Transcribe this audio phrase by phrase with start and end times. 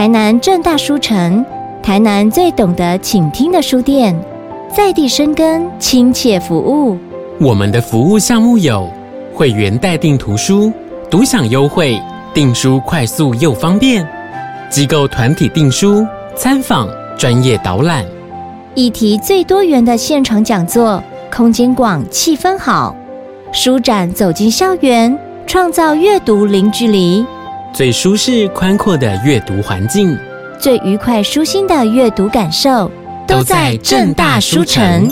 [0.00, 1.44] 台南正大书城，
[1.82, 4.18] 台南最懂得倾听的书店，
[4.74, 6.96] 在地生根，亲切服务。
[7.38, 8.90] 我们的服务项目有
[9.34, 10.72] 会员代订图书、
[11.10, 12.00] 独享优惠、
[12.32, 14.02] 订书快速又方便；
[14.70, 16.88] 机构团体订书、参访、
[17.18, 18.02] 专业导览；
[18.74, 22.96] 议题最多元的现场讲座，空间广，气氛好；
[23.52, 25.14] 书展走进校园，
[25.46, 27.22] 创造阅读零距离。
[27.73, 30.17] 最舒适宽阔的阅读环境，
[30.59, 32.89] 最愉快舒心的阅读感受，
[33.27, 35.09] 都在政大书城。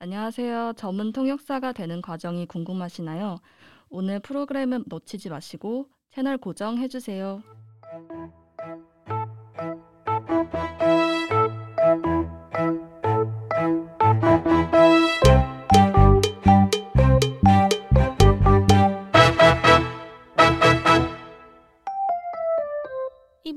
[0.00, 0.72] 안녕하세요.
[0.76, 3.38] 전문 통역사가 되는 과정이 궁금하시나요?
[3.90, 7.42] 오늘 프로그램은 놓치지 마시고 채널 고정해 주세요.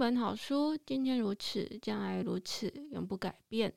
[0.07, 3.75] 本好书，今天如此，将来如此，永不改变。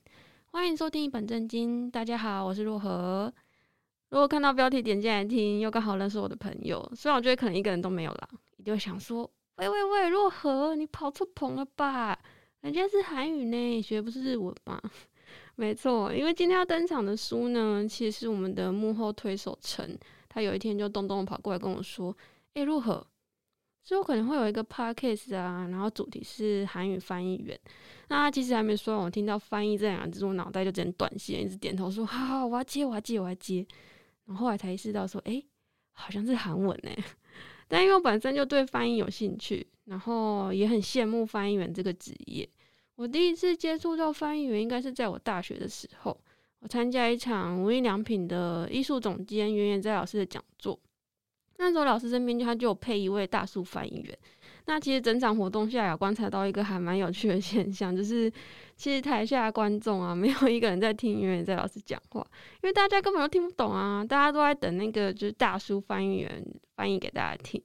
[0.51, 1.89] 欢迎收听一本正经。
[1.89, 3.33] 大家好，我是若何。
[4.09, 12.15] 如果看到标题点进来听，又刚好认识我的朋友，虽然我觉得可能一个人都没有啦，一定会想说：喂喂喂，若何，你跑错棚了吧？
[12.61, 14.79] 人家是韩语呢，学的不是日文吧？
[15.57, 19.97] 没错，因为今天要登场的书呢，其实是我们的幕后推手陈。
[20.27, 22.15] 他有一天就咚咚跑过来跟我说：
[22.53, 23.03] 哎，若何。
[23.89, 27.59] 之后可能会有一个 podcast 啊，然后主题是韩语翻译员。
[28.09, 33.65] 那其实还没说完，我听到翻译这两个字，我脑袋就直接断线，一直点头说：“好好，我要接，我要接，我要接。”
[34.27, 35.43] 然后后来才意识到说：“诶，
[35.93, 36.91] 好像是韩文呢。
[37.67, 42.47] ”但因为我本身就对翻译有兴趣，然后也很羡慕翻译员这个职业。
[42.93, 46.15] 我第一次接触到翻译员，应该是在我大学的时候，
[46.59, 50.79] 我参加一场无印良品的艺术总监袁元在老师的讲座。
[51.59, 54.17] 那时候老师身边就他就有配一位大叔翻译员。
[54.65, 58.31] 那其实整场活动下来，观察到一个还蛮有趣的现象，就是
[58.75, 62.25] 其实台下观众啊，没有一个人在听袁在老师讲话，
[62.61, 67.61] 因为大家根本都听不懂啊，大家都在等那个就是大叔翻译员翻译给大家听。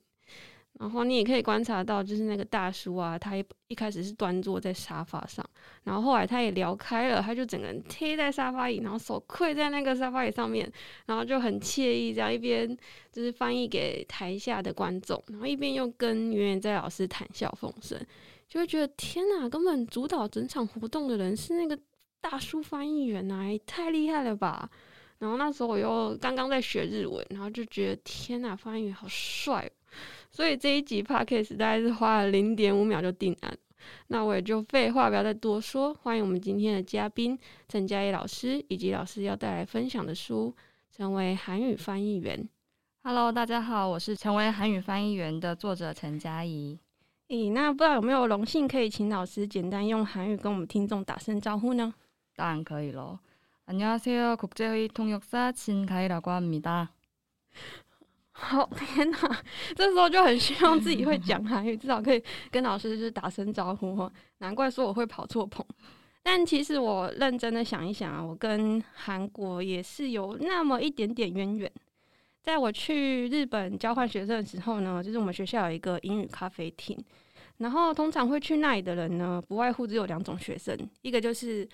[0.81, 5.49] 然后你也可以观察到，就是那个大叔啊，他一一开始是端坐在沙发上，
[5.85, 10.71] 然后后来他也聊开了，他就整个人贴在沙发椅，然后手跪在那个沙发椅上面，
[11.07, 12.77] 然后就很惬意，这样一边
[13.13, 17.99] 就是翻译给台下的观众，然后一边又跟圆圆在老师谈笑风生，
[18.49, 21.79] 就会觉得天哪，根本主导整场活动的人是那个
[22.21, 24.69] 大叔翻译员啊，太厉害了吧！
[25.19, 29.71] 然后那时候我又刚刚在学日文，然后就觉得天哪，翻译员好帅。
[30.34, 33.58] 所以这一集 podcast 大概是花了零点五秒就定案，
[34.08, 37.38] 那我也就废话不要再多说，欢迎我们今天的嘉宾
[37.68, 40.56] 陈佳怡老师，以及老师要带来分享的书，
[40.92, 42.48] 成为韩语翻译员。
[43.04, 46.78] Hello，大家好，我是成为韩语翻译员的作者陈佳怡。
[47.30, 51.94] 咦，那不知道有没有荣幸可以请老师简单用韩语跟我们听众打声招呼呢？
[52.36, 53.20] 当然可以喽。
[53.66, 56.90] 안녕하세요，국제회의 통역사秦凯라고합니다。
[58.37, 59.43] 好 天哪，
[59.77, 64.11] 这时候就很希望自己会讲韩语，至少可以跟老师就是打声招呼。
[64.39, 65.65] 难怪说我会跑错棚，
[66.21, 71.71] 但其实我认真的想一想啊，我跟韩国也是有那么一点点渊源。
[72.43, 76.99] 在我去日本交换学生的时候呢，就是我们学校有一个英语咖啡厅，
[77.59, 81.67] 然后通常会去那里的人呢，不外乎只有两种学生，一个就是。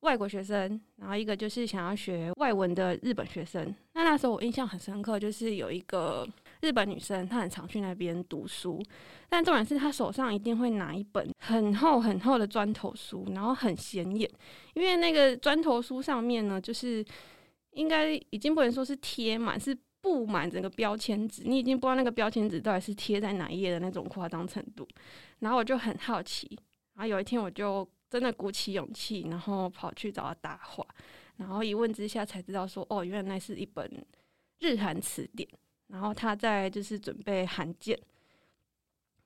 [0.00, 3.74] 外国学生，然后一个就是想要学外文的日本学生。
[3.92, 6.26] 那那时候我印象很深刻，就是有一个
[6.62, 8.82] 日本女生，她很常去那边读书。
[9.28, 14.28] 但重点是她手上一定会拿一本很厚很厚的砖头书，然后很显眼，
[14.72, 17.04] 因为那个砖头书上面呢，就是
[17.72, 21.42] 应该已经不能说是贴满，是布满整个标签纸。
[21.44, 24.88] 你已经不知道那个标签纸到底是贴在哪一页的那种夸张程度。
[25.40, 26.58] 然后我就很好奇，
[26.94, 27.86] 然后有一天我就。
[28.10, 30.84] 真的鼓起勇气，然后跑去找他搭话，
[31.36, 33.88] 然后一问之下才知道说，哦，原来那是一本
[34.58, 35.48] 日韩词典，
[35.86, 37.96] 然后他在就是准备韩检。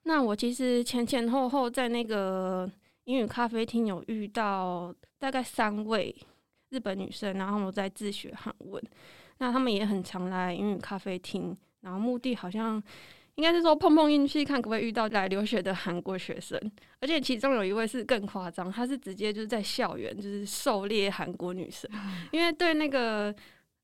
[0.03, 2.71] 那我其实前前后后在那个
[3.05, 6.15] 英语咖啡厅有遇到大概三位
[6.69, 8.81] 日本女生，然后我在自学韩文。
[9.39, 12.81] 那他们也很常来英语咖啡厅，然后目的好像。
[13.35, 16.59] 应该是说碰碰运气，看可不可以遇到来留学的韩国学生，
[16.99, 21.89] 而且其中有一位是更夸张，他是直接就是在校园就是狩猎韩国女生，
[22.31, 23.35] 因为对那个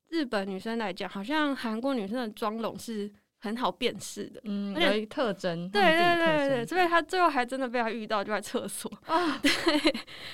[0.09, 3.11] 日本女生来讲，好像韩国女生的妆容是
[3.43, 9.35] 很好辨识的，嗯，而且有特征，对对对对，所以他最后还真的被他遇到，就在厕所啊。
[9.41, 9.51] 对，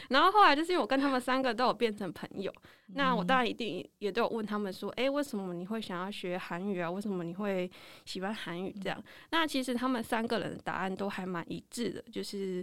[0.10, 2.52] 然后后来就是因为我跟他们三个都有变成朋友，
[2.90, 6.92] 嗯、那我当然一定也都有问他们说，哎，为什么你会想要学韩语啊？
[6.92, 7.72] 为什么你会
[8.04, 9.00] 喜欢韩语这样？
[9.00, 12.62] 嗯、那其实他们三个人的答案都还蛮一致的，就是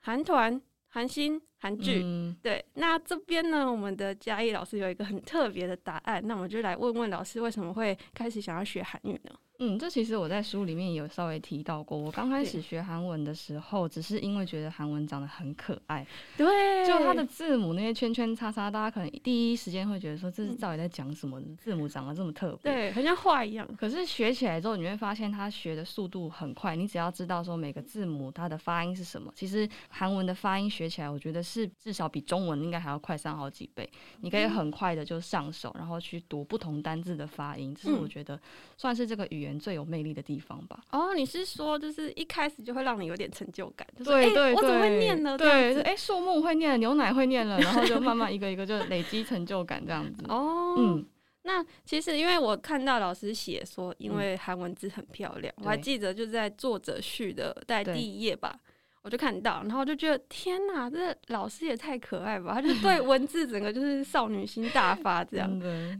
[0.00, 2.02] 韩团、韩星、韩剧。
[2.02, 9.32] 嗯、对，那这边呢，我们的嘉义老师有一个很特别的答案，那我们就来问问老师，为什么会开始想要学韩语呢？
[9.60, 11.98] 嗯，这其实我在书里面有稍微提到过。
[11.98, 16.06] 我刚开始学韩文的时候，只是因为觉得韩文长得很可爱，
[16.36, 21.42] 对，就它的字母那些圈圈叉叉，大家可能第一时间会觉得说，这是到底在讲什么？
[21.56, 23.68] 字母长得这么特别，对，很像画一样。
[23.76, 26.76] 可是学起来之后，你会发现它学的速度很快。
[26.76, 33.90] 你只要知道说每个字母它的发音是什么，其实韩文的发音学起来，我觉得是至少比中文应该还要快上好几倍。
[34.20, 38.40] 你可以很快的就上手，然后去读不同单字的发音，这是我觉得
[38.76, 40.80] 算是这个语言最有魅力的地方吧。
[40.90, 43.86] 哦，你是说就是一开始就会让你有点成就感？
[44.02, 45.38] 对对对，我怎么会念呢？
[45.38, 50.24] 对，哎，树木会念了，牛奶会念了，然后就慢慢一个一个就累积成就感这样子。
[50.28, 51.06] 哦，嗯，
[51.42, 58.58] 那其实因为我看到老师写说，因为韩文字很漂亮，我还记得就在作者序的在第一页吧，
[59.02, 62.54] 我就看到，然后就觉得天哪，这老师也太可爱吧！
[62.54, 65.48] 他就 对文字整个就是少女心大发这样。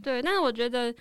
[0.01, 0.93] 对，但是我觉得。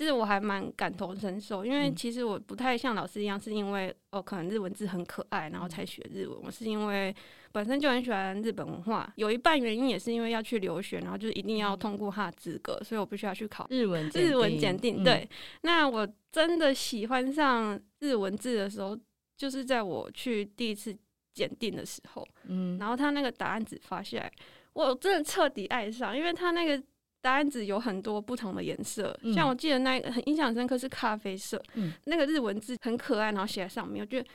[0.00, 6.38] 其实我还蛮感同身受，因为其实我不太像老师一样，是因为哦，可能日文字很可爱，然后才学日文。
[6.42, 7.14] 我是因为
[7.52, 15.04] 本身就很喜欢日本文化，有一半原因也是因为要去留学，然后就是一定要通过他的资格，所以我必须要去考日文日文检定。
[15.04, 15.28] 对，
[15.64, 18.98] 那我真的喜欢上日文字的时候，
[19.36, 20.96] 就是在我去第一次
[21.34, 24.32] 检定的时候，嗯，然后他那个答案纸发下来，
[24.72, 26.82] 我真的彻底爱上，因为他那个。
[27.20, 34.26] 答案纸有很多不同的颜色，嗯、像我记得那个很印象深刻是咖啡色，嗯、那个日文字很可爱，然后写在上面，我觉得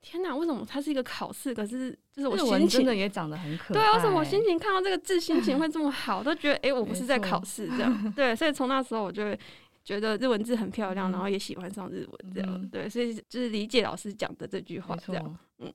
[0.00, 1.54] 天哪，为什么它是一个考试？
[1.54, 3.74] 可是就是我心情真的也长得很可爱。
[3.78, 6.22] 对啊，为什么我心情看到这个字心情会这么好？
[6.22, 8.12] 都觉得哎、欸，我不是在考试这样。
[8.12, 9.36] 对，所以从那时候我就
[9.84, 12.50] 觉得日文字很漂亮，嗯、然后也喜欢上日文这样。
[12.52, 15.38] 嗯、对，所以就是理解老师讲的这句话这样。
[15.60, 15.72] 嗯，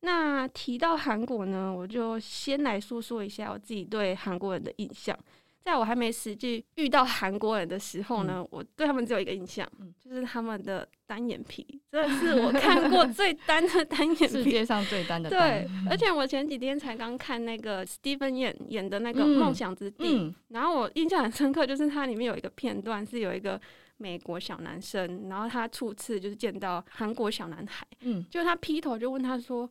[0.00, 5.18] 那提到韩国呢，我就先来说说一下我自己对韩国人的印象。
[5.62, 15.38] 在我还没实际遇到韩国人的时候呢，嗯、我对他们只有一个印象，嗯、就是他们的单眼皮，这是 我看过最单的单眼皮，世界上最单的单。
[15.38, 20.16] 对，而且我前几天才刚看那个 Steven Yeun 演的那个《梦想之地》，
[20.48, 23.60] 然后我印象很深刻，就是它里面有一个片段是有一个
[23.98, 29.68] 美国小男生，然后他初次就是见到韩国小男孩，嗯，就他劈头就问他说：“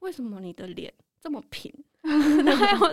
[0.00, 1.72] 为什么你的脸这么平？”
[2.44, 2.92] 然后我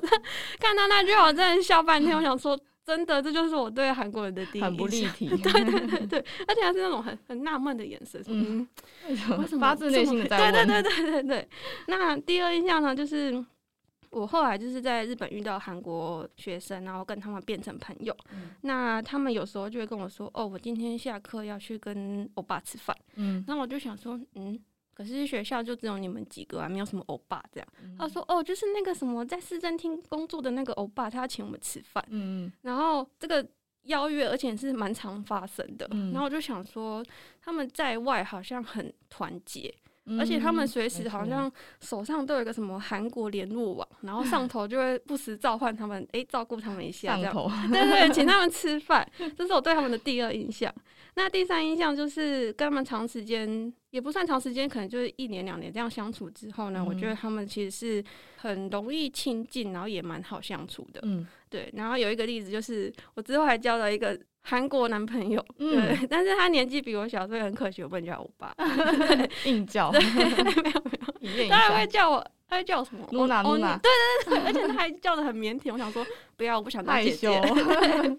[0.59, 2.15] 看到那句话，我真的笑半天。
[2.15, 4.69] 我想说，真的，这就是我对韩国人的第一印象。
[4.69, 8.21] 很不立体， 对对对对，而且还是那种很很纳闷的眼神。
[8.27, 8.67] 嗯，
[9.07, 10.53] 为什么发自内心的在问？
[10.53, 11.49] 对对对对对对。
[11.87, 13.43] 那第二印象呢，就是
[14.11, 18.15] 我后来就是在日本遇到韩国学生，然后跟他们变成朋友。
[18.31, 24.59] 嗯、那他们有时候就会跟我说：“哦，我今天下课要去跟欧巴吃饭。”嗯，那我就想说，嗯。
[24.95, 27.67] 可是学校就只有你们几个啊，没有什么欧巴这样。
[27.83, 33.45] 嗯、他说：“哦，就是那个什么在市政厅工作的那个欧巴，他要请我们吃饭。”嗯，然后这个
[33.83, 35.87] 邀约，而且是蛮常发生的。
[35.91, 37.05] 嗯、然后我就想说，
[37.41, 39.71] 他们在外好像很团结。
[40.19, 41.51] 而且他们随时好像
[41.81, 47.33] 手上都有一个什么韩国联络网，然后上 头就会不时召唤他们，哎，照顾他们一下，这样，
[47.71, 49.03] 对对，请他们吃饭，
[49.35, 50.71] 这是我对他们的第二印象。
[51.15, 58.03] 那第三印象就是跟他们长时间，也不算长时间，可能就是一年两年这样相处之后呢，我觉得他们其实是
[58.37, 61.01] 很容易亲近，然后也蛮好相处的。
[61.03, 61.69] 嗯，对。
[61.73, 64.19] 然后有一个例子就是，我之后还交了一个。
[64.47, 68.55] 韩国男朋友，对，嗯、但是他年纪比我小，所以很可惜，我不能叫欧巴，
[69.45, 70.43] 硬叫，对，没有
[71.23, 73.07] 没有，他还会叫我，他会叫我什么？
[73.11, 73.89] 露娜露娜，对
[74.23, 76.05] 对对，而且他还叫的很腼腆，我想说
[76.37, 77.27] 不要，我不想当姐姐。
[77.27, 78.15] 害羞，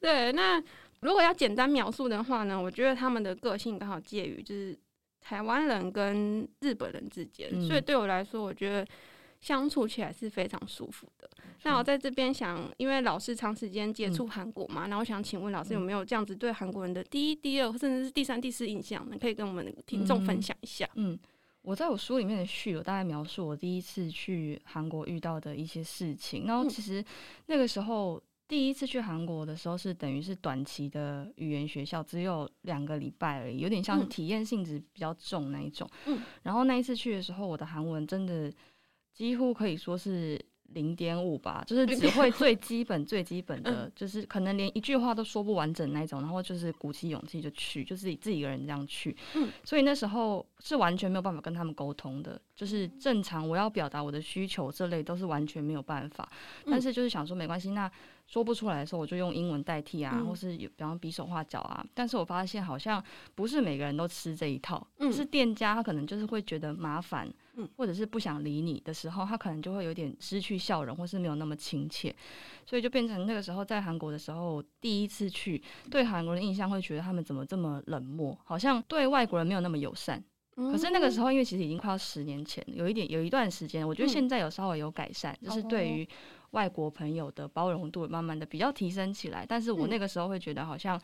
[0.00, 0.58] 对，那
[1.02, 4.76] 如果要简单描述的话呢，我觉得他们的个性刚好介于就是
[5.20, 8.86] 台湾人跟日本人之间，嗯、所以对我来说，我觉得。
[9.42, 11.28] 相处起来是非常舒服的。
[11.64, 19.16] 那我在这边想，因为老师长时间接触韩国嘛，那、嗯、我想请问老师有没有这样子对韩国人的第一、第二，甚至是第三、第四印象呢？
[19.20, 20.88] 可以跟我们听众分享一下。
[20.94, 21.18] 嗯，
[21.62, 26.46] 我在我书里面的序，有大概描述我第一次去韩国遇到的一些事情。
[26.46, 27.04] 然后其实
[27.46, 35.88] 那个时候第一次去韩国的时候，是等于是短期的语言学校，只有两个礼拜而已，有点像是体验性质比较重那一种。
[36.04, 38.52] 嗯，然后那一次去的时候，我的韩文真的。
[39.14, 40.42] 几乎可以说是
[40.74, 49.16] 零点五吧，就是只会最基本最基本的，就是可能连一句话都说不完整那种，然后就是鼓起勇气就去，就是自己一个人这样去。
[49.34, 56.28] 嗯，所以那时候是完全没有办法跟他们沟通的，就是正常我要表达我的需求这类都是完全没有办法。
[56.66, 57.90] 但是就是想说没关系，那
[58.26, 61.84] 说不出来的时候我就用英文代替啊，或是有比方比手画脚啊。
[61.92, 63.02] 但是我发现好像
[63.34, 67.28] 不是每个人都吃这一套，是店家他可能就是会觉得麻烦。
[67.54, 72.14] 嗯，或者是不想理你的时候，他可能就会有点失去笑容，或是没有那么亲切，
[72.64, 80.22] 所以就变成那个时候在韩国的时候，第一次去，对韩国人的印象会觉得他们怎么这么冷漠，好像对外国人没有那么友善。
[80.54, 86.08] 可是那个时候，因为其实已经快要十年前，有一点有一段时间，我觉得现在有稍微有改善，就是对于
[86.52, 89.44] 外国朋友的包容度慢慢的比较提升起来。
[89.46, 91.00] 但是我那个时候会觉得好像。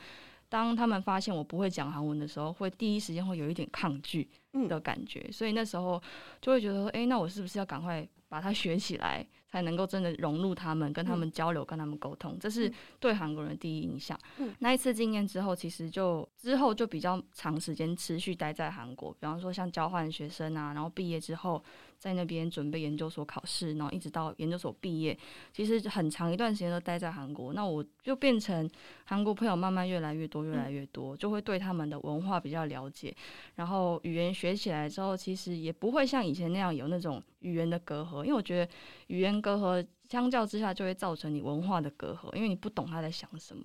[0.49, 4.29] 当他们发现我不会讲韩文的时候，会第一时间会有一点抗拒
[4.69, 6.03] 的感觉，嗯、所以那时候
[6.41, 9.27] 就会觉得说，哎、欸，那我是不是要赶快把它学起来？
[9.51, 14.15] 才能够真的融入他们，跟他们交流，跟他们沟通，这是对韩国人的第一印象。
[14.59, 19.11] 那一次经验之后，其实就之后就比较长时间持续待在韩国。
[19.11, 21.65] 比方说像交换学生啊，然后毕业之后
[21.99, 25.19] 在那边准备研究所考试，然后一直到研究所毕业，
[25.53, 27.53] 其实很长一段时间都待在韩国。
[27.53, 28.69] 那我就变成
[29.05, 33.15] 韩国朋友慢慢越来越多，越来越多，就会对他们的文化比较了解。
[33.57, 38.73] 然后语言学起来之后，其实也不会像以前那样有那种语言的隔阂，因为我觉得
[39.09, 43.65] 语言隔阂相较之下就会造成你文化的隔阂，因为你不懂他在想什么，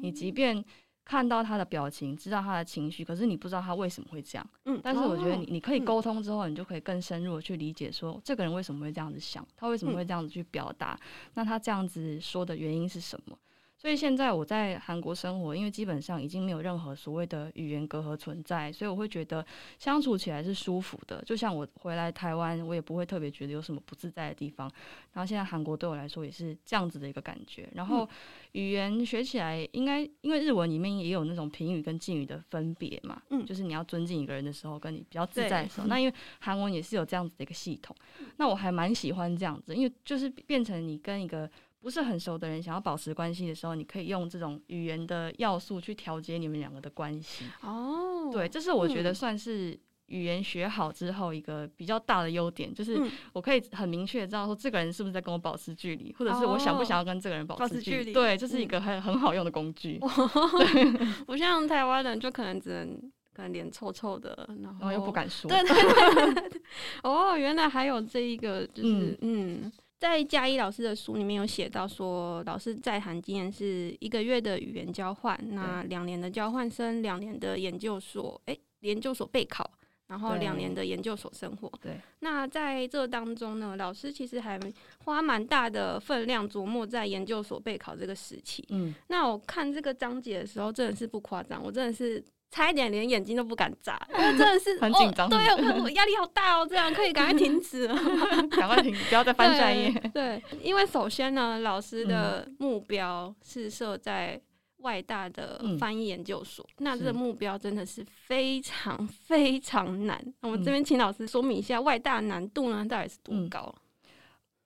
[0.00, 0.64] 你即便
[1.04, 4.50] 看到他的表情，知道他的情绪，可是你不知道他为什么会这样。
[4.64, 10.98] 嗯，但是我觉得你你可以沟通之后，你就可以更深入的去理解，说这个人为什么会这样子想，他为什么会这样子去表达，
[11.34, 13.38] 那他这样子说的原因是什么？
[13.84, 19.44] 所以现在我在韩国生活，因为基本上已经没有任何所谓的语言隔阂存在，所以我会觉得
[19.78, 21.22] 相处起来是舒服的。
[21.26, 24.72] 就像我回来台湾，我也不会特别觉得有什么不自在的地方。
[25.12, 27.68] 然后现在韩国对我来说也是这样子的一个感觉。
[27.74, 28.08] 然后
[28.52, 35.86] 语言学起来，应该因为日文里面也有那种平语跟敬语的分别嘛，嗯，就是你要尊敬一个人的时候，跟你比较自在的时候。
[35.92, 37.94] 那因为韩文也是有这样子的一个系统，
[38.38, 41.50] 那我还蛮喜欢这样子，因为就是变成你跟一个。
[41.84, 47.44] 不是很熟的人，想要保持关系的时候，你可以用这种语言的要素去调节你们两个的关系。
[47.60, 52.98] 哦，对，这是我觉得算是语言学好之后一个比较大的优点，就是
[53.34, 58.14] 我可以很明确知道说这个人是不是在跟我保持距离，或者是我想不想要跟这个人保持距离。
[58.14, 59.98] 对，这是一个很很好用的工具。
[59.98, 60.92] 对，
[61.28, 62.98] 不像台湾人就可能只能
[63.34, 65.50] 可能脸臭臭的，然后又不敢说。
[65.50, 66.62] 对对对。
[67.02, 69.70] 哦，原来还有这一个，就是嗯。
[69.98, 79.70] 在嘉一老师的书里面有写到说，老师在韩经验是一个月的语言交换，那两年的交换生，两年的研究所，诶、欸，研究所备考，
[80.08, 81.72] 然后两年的研究所生活。
[81.80, 84.60] 对，那在这当中呢，老师其实还
[85.04, 88.62] 花蛮大的分量琢磨在研究所备考这个时期。
[88.68, 92.22] 嗯，那我看这个章节的时候，真的是不夸张，我真的是。
[92.54, 95.28] 差一点连眼睛都不敢眨， 因为真的是很紧张。
[95.28, 95.38] 对，
[95.80, 97.94] 我压力好大哦，这样可以赶快停止了，
[98.48, 100.10] 赶快停，不要再翻下一页。
[100.14, 104.40] 对，因为首先呢，老师的目标是设在
[104.76, 110.24] 外大的翻译研究所，嗯、那这个目标真的是非常非常难。
[110.40, 113.74] 我们这边请老师说明一下，外大难度呢到底是多高？
[113.74, 114.08] 嗯、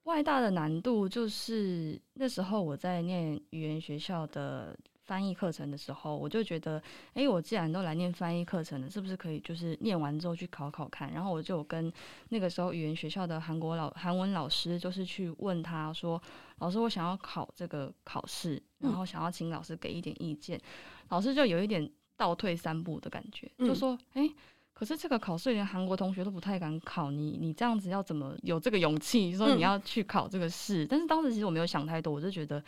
[0.03, 4.77] 外大的难度就是那时候我在念语言学校的。
[5.09, 6.77] 翻译课程的时候，我就觉得，
[7.15, 11.11] 哎、欸，我既然都来念翻译课程了，是不是可以就是念完之后去考考看？
[11.11, 11.91] 然后我就跟
[12.29, 16.21] 那个时候语言学校的韩国老韩文老师，就是去问他说
[16.61, 20.59] ：“老师，我想要考这个考试，然后想要请老师给一点意见。
[20.59, 20.61] 嗯”
[21.09, 24.35] 老师就有一点倒退三步的感觉，就说：“哎、欸，
[24.73, 32.63] 可是这个考试连韩国同学都不太敢考，你你这样子要怎么有这个勇气说你要去考这个试？”但是当时其实我没有想太多，我就觉得。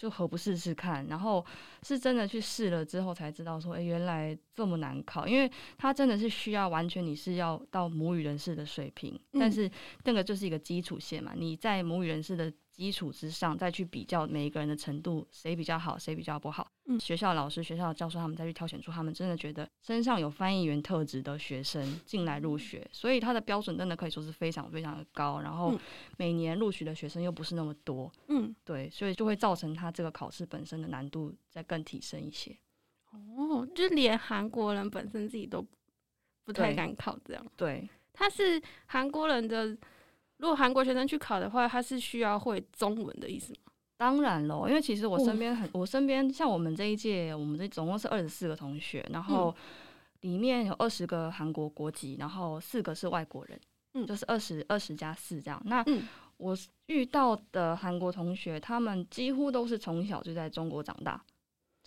[0.00, 1.06] 就何不试试看？
[1.08, 1.44] 然后
[1.82, 9.70] 是真的去试了之后才知道说，诶，原来这么难考，因为它真的是需要完全你是要到母语人士的水平，但是
[10.04, 12.50] 那个就是一个基础线嘛，你在母语人士的。
[12.80, 16.66] 基础之上，再去比较每一个人的程度，谁比较好，谁比较不好。
[16.86, 25.42] 嗯，学校老师、学校的教授他们再去挑选出他们真的觉得身上有翻译员特质的学生进来入学，所以他的标准真的可以说是非常非常的高。
[25.42, 25.78] 然后
[26.16, 32.56] 每年录取的学生又不是那么多，嗯，对，所以就会造成他这个考试本身的难度再更提升一些。
[33.12, 35.62] 哦，就连韩国人本身自己都
[36.44, 37.46] 不太敢考这样。
[37.58, 39.76] 对，他是韩国人的。
[40.40, 43.72] 如果韩国学生去考的话，他是需要会中文的意思吗？
[43.98, 49.54] 当然喽，因为其实我身边很，我身边像我们这一届，我们这总共是二十四个同学，然后
[50.22, 53.60] 里面有二十个韩国国籍，然后四个是外国人，
[53.92, 55.60] 嗯，就是二十二十加四这样。
[55.66, 55.84] 那
[56.38, 56.56] 我
[56.86, 61.22] 遇到的韩国同学，他们几乎都是从小就在中国长大。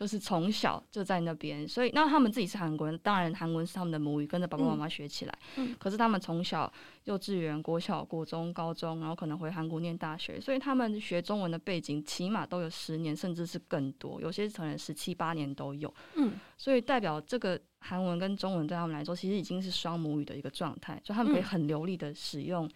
[0.03, 5.39] 就是从小就在那边，所以那他们自己是韩国人，当然韩文是他们的母语，跟着爸爸妈妈学起来。
[5.55, 6.69] 嗯，可是他们从小
[7.05, 15.93] 幼稚园、国小、国中、高中，然后可能回韩国念大学，所以他们学中文的背景起码都有十年，甚至是更多，有些可能十七八年都有。
[16.15, 22.69] 嗯，所以代表这个韩文跟中文对他们来说，其实已经是双母语的一个状态，就他们可以很流利的使用。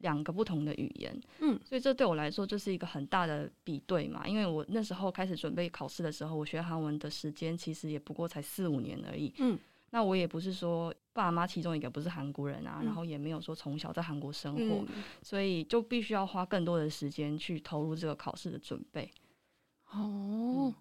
[0.00, 4.26] 两个不同的语言，嗯，所以这对我来说就是一个很大的比对嘛。
[4.26, 9.58] 因为我那时候开始准备考试的时候，我学韩文的时间其实也不过才四五年而已，嗯。
[9.90, 19.08] 那我也不是说爸妈其中一个不是韩国人啊，嗯，然后也没有说从小在韩国生活，嗯，所以就必须要花更多的时间去投入这个考试的准备。
[19.92, 20.74] 哦，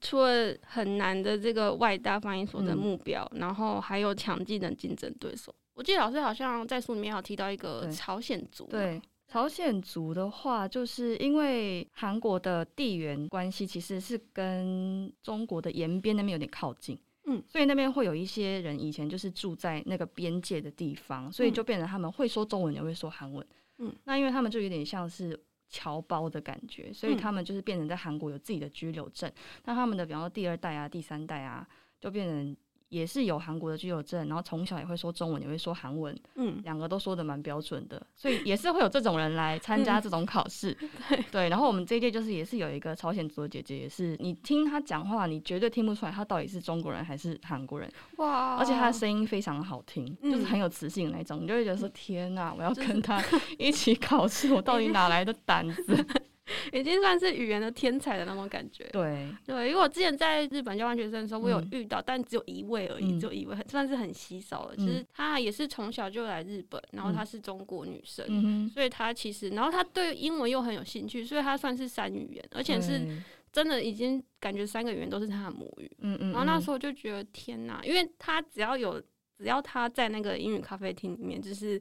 [0.00, 5.52] 除了很难的这个外大翻译所的目标，嗯，然后还有强劲的竞争对手。
[5.78, 8.64] 我记得老师好像在书里面有提到一个朝鲜族。
[8.64, 23.46] 对，朝鲜族的话，就是因为韩国的地缘关系其实是跟中国的延边那边有点靠近，嗯，所以那边会有一些人以前就是住在那个边界的地方，所以就变成他们会说中文也会说韩文，
[23.78, 29.30] 嗯，那因为他们就有点像是侨胞的感觉，所以他们就是变成在韩国有自己的居留证，
[29.64, 31.64] 那他们的比方说第二代啊、第三代啊，
[32.00, 32.56] 就变成。
[32.88, 40.76] 也是有韩国的居留证，然后从小也会说中文，也会说韩文，嗯，两个都说的蛮标准的，所以也是会有这种人来 参加这种考试，
[41.08, 41.48] 对对。
[41.48, 48.56] 然后我们这一届就是也是有一个朝鲜族的姐姐，也是你听她讲话，你绝对听不出来她到底是中国人还是韩国人，哇！
[48.56, 53.22] 而且她的声音非常好听，就是很有磁性的那种，你就会觉得说 天哪，我要跟她
[53.58, 56.06] 一起考试，我到底哪来的胆子？
[56.72, 58.84] 已经算是语言的天才的那种感觉。
[58.92, 64.76] 对对，因为我之前在日本交换学生的时候，我有遇到，嗯、但只有一位而已，只有一位，算是很稀少了。
[64.76, 73.06] 其实她也是从小就来日本，然后她是中国女生，嗯、所以她其实，然后她对英文又很有兴趣，所以她算是三语言，而且是
[73.52, 75.90] 真的已经感觉三个语言都是她的母语。
[76.00, 76.30] 嗯嗯。
[76.32, 79.00] 然后那时候就觉得天哪，因为她只要有，
[79.36, 81.80] 只要她在那个英语咖啡厅里面，就是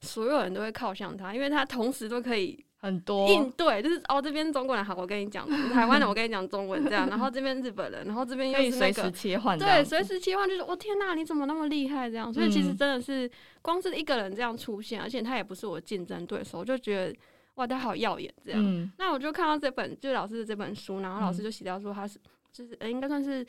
[0.00, 2.64] 所有人都会靠向她，因为她同时都可以。
[2.80, 12.32] 很多应对就是哦，这边中国人好，我跟你讲台湾的，我跟你讲中文这样，然后这边日本人，然后这边又是那个随时切换，对，随时切换就是我天哪，你怎么那么厉害这样？
[12.32, 13.28] 所以其实真的是
[13.62, 17.16] 光是一个人这样出现，而且他也不是我竞争对手，我就觉得
[17.56, 18.60] 哇，他好耀眼这样。
[18.64, 22.16] 嗯、那我就看到这本就是老师的这本书，然后老师就写到说他是
[22.52, 23.44] 就是呃应该算是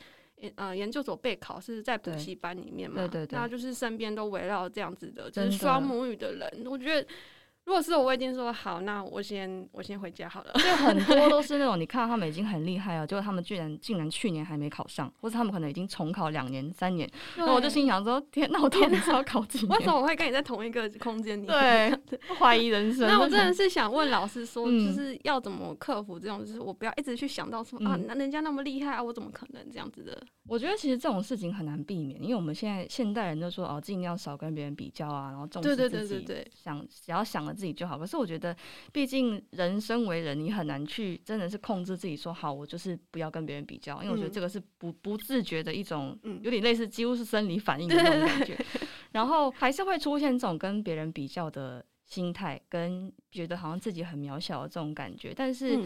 [0.56, 7.06] 呃研究所备考是在补习班里面嘛，对对对，那就是身边都围绕这样子的，就是双母语的人，我觉得。
[7.70, 10.52] 如果是我，我已经说好，那我先我先回家好了。
[10.58, 17.08] 就很多都是那种， 你看到他们已经很厉害了，结果他们居然竟然去年还没考上，或者他们可能已经重考两年三年。
[17.36, 19.78] 那我就心想说：天，那我到底是要考几年？
[19.78, 21.46] 为什么我会跟你在同一个空间里？
[21.46, 21.96] 对，
[22.40, 23.06] 怀疑人生。
[23.06, 30.20] 那我真的是想问老师说，就是要怎么克服这种，就是我不要一直去想到说、嗯、啊，那人家那么厉害啊，我怎么可能这样子的？
[30.48, 37.98] 我觉得其实这种事情很难避免，因为我们现在现代人都说哦，尽量少跟别人比较啊，然后重视自己，对对对对对，想只要想了自己就好。
[37.98, 38.56] 可是我觉得，
[38.90, 48.58] 毕竟人生为人，你很难去真的是控制自己说好，我就是不要跟别人比较，因为我觉得这个是不不自觉的一种，有点类似几乎是生理反应的那种感觉。
[49.12, 55.78] 然后还是会出现这种跟别人比较的心态，跟觉得好像自己很渺小的这种感觉，但是。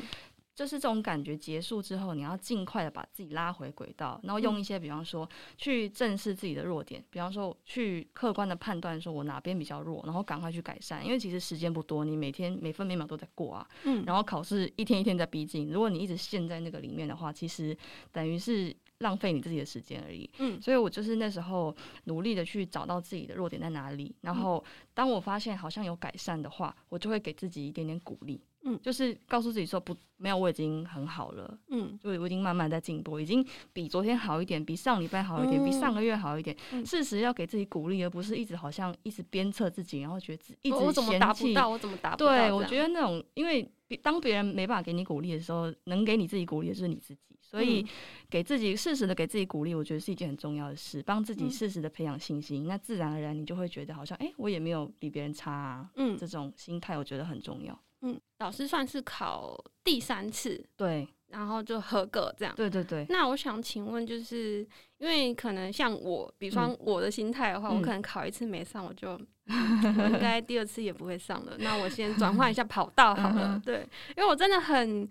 [0.54, 11.04] 就是这种感觉结束之后，你要尽快的把自己拉回轨道，然后用一些，比方说去正视自己的弱点，比方说去客观的判断说我哪边比较弱，然后赶快去改善。
[11.04, 17.76] 因为其实时间不多，你每天每分每秒都在过啊，嗯，然后考试一天一天在逼近，如果你一直陷在那个里面的话，其实
[18.12, 20.30] 等于是浪费你自己的时间而已。
[20.38, 24.64] 嗯，所以我就是那时候努力的去找到自己的弱点在哪里，然后
[24.94, 28.40] 当我发现好像有改善的话，我就会给自己一点点鼓励。
[28.64, 31.58] 嗯，就是告诉自己说不，没有，我已经很好了。
[31.68, 36.56] 嗯，就我已经慢慢在进步，已经比昨天好一点，比上礼拜好一点，嗯、比上个月好一点。
[36.84, 40.86] 事实要给自己鼓励，而不是一直好像一直鞭策自己，然后觉得自己一直嫌弃。
[40.86, 41.68] 我怎么达不到？
[41.68, 42.26] 我怎么达不到？
[42.26, 43.70] 对，我觉得那种，因为
[44.02, 47.20] 当别人没办法给你鼓励的时候，能给你自己鼓励的是你自己。
[47.40, 47.86] 所以
[48.28, 52.66] 给自己适时的给自己鼓励，我觉得是一件很重要的事，帮自己适时的培养信心。
[52.66, 55.88] 那自然而然，你就会觉得好像，哎、欸，我也没有比别人差啊。
[55.94, 57.78] 嗯，这种心态我觉得很重要。
[58.06, 62.54] 嗯，老师算是考第三次，对，然后就合格这样。
[62.54, 63.06] 对对对。
[63.08, 64.58] 那我想请问，就是
[64.98, 71.56] 因为可能像我，比方我的心态的话，嗯、我可能考一次没上，我就、应该第二次也不会上了。
[71.60, 73.58] 那我先转换一下跑道好了。
[73.64, 73.88] 对，
[74.18, 75.08] 因为我真的很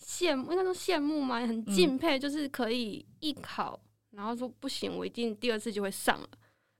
[0.00, 3.76] 羡慕，应该说羡慕嘛，很敬佩，就是可以一考，
[4.12, 6.28] 然后说不行，我一定第二次就会上了。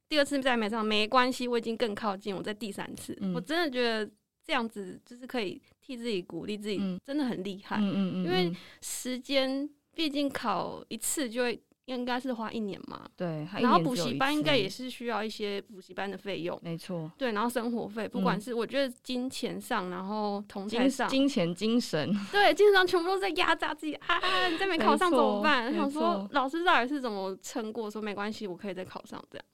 [0.09, 4.09] 第二次再没上没关系，我已经更靠近，我在第三次，嗯、我真的觉得。
[4.47, 7.77] 这样子就是可以替自己鼓励自己，嗯真的很厉害。
[7.79, 17.11] 嗯嗯嗯，因为时间毕竟考一次就会应该是花一年嘛，对，然后补习班应该也是需要一些补习班的费用，没错。
[17.17, 24.21] 对，然后生活费，不管是我觉得金钱上，然后同侪上，金钱、精神，对，精神上全部都在压榨自己啊！
[24.51, 25.73] 你再没考上怎么办？
[25.73, 27.89] 想说老师到底是怎么撑过？
[27.89, 29.45] 说没关系，我可以再考上这样。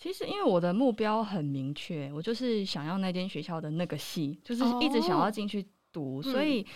[0.00, 6.66] 其实因为我的目标很明确，我就是想要那间学校的那个系，就是一直想要进去读，哦、所以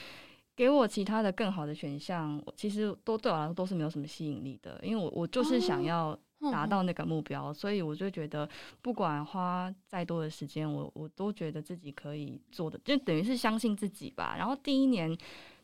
[0.54, 4.78] 给我其他的更好的选项，其实都对我来说都是没有什么吸引力的。
[4.82, 6.16] 因为我我就是想要
[6.52, 8.46] 达到那个目标，哦、所以我就觉得
[8.82, 14.34] 不管花再多的时间，我我都觉得自己可以做的，就等于是相信自己吧。
[14.36, 15.16] 然后第一年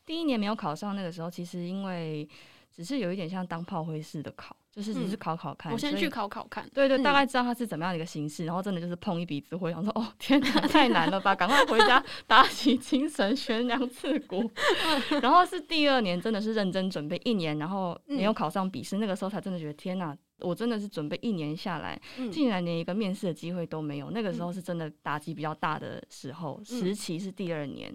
[0.07, 2.27] 第一年没有考上，那个时候其实因为
[2.71, 4.57] 只是有一点像当炮灰似的考。
[4.73, 6.65] 就是只是考考看，嗯、我先去考考看。
[6.73, 14.49] 对对，大概知道它是怎么样的一个形式，嗯、然后真的就是碰一鼻子灰，想说哦天哪，太难了吧，赶快回家 打起精神，悬梁刺股。
[15.21, 20.17] 然后是第二年，真的是认真准备一年，然后没有考上笔试，嗯、那个时候才真的觉得天哪。
[20.43, 22.01] 我真的是准备一年下来，
[22.33, 24.11] 竟然连一个面试的机会都没有。
[24.11, 27.95] 那个时候是真的打击比较大的时候，时期是第二年。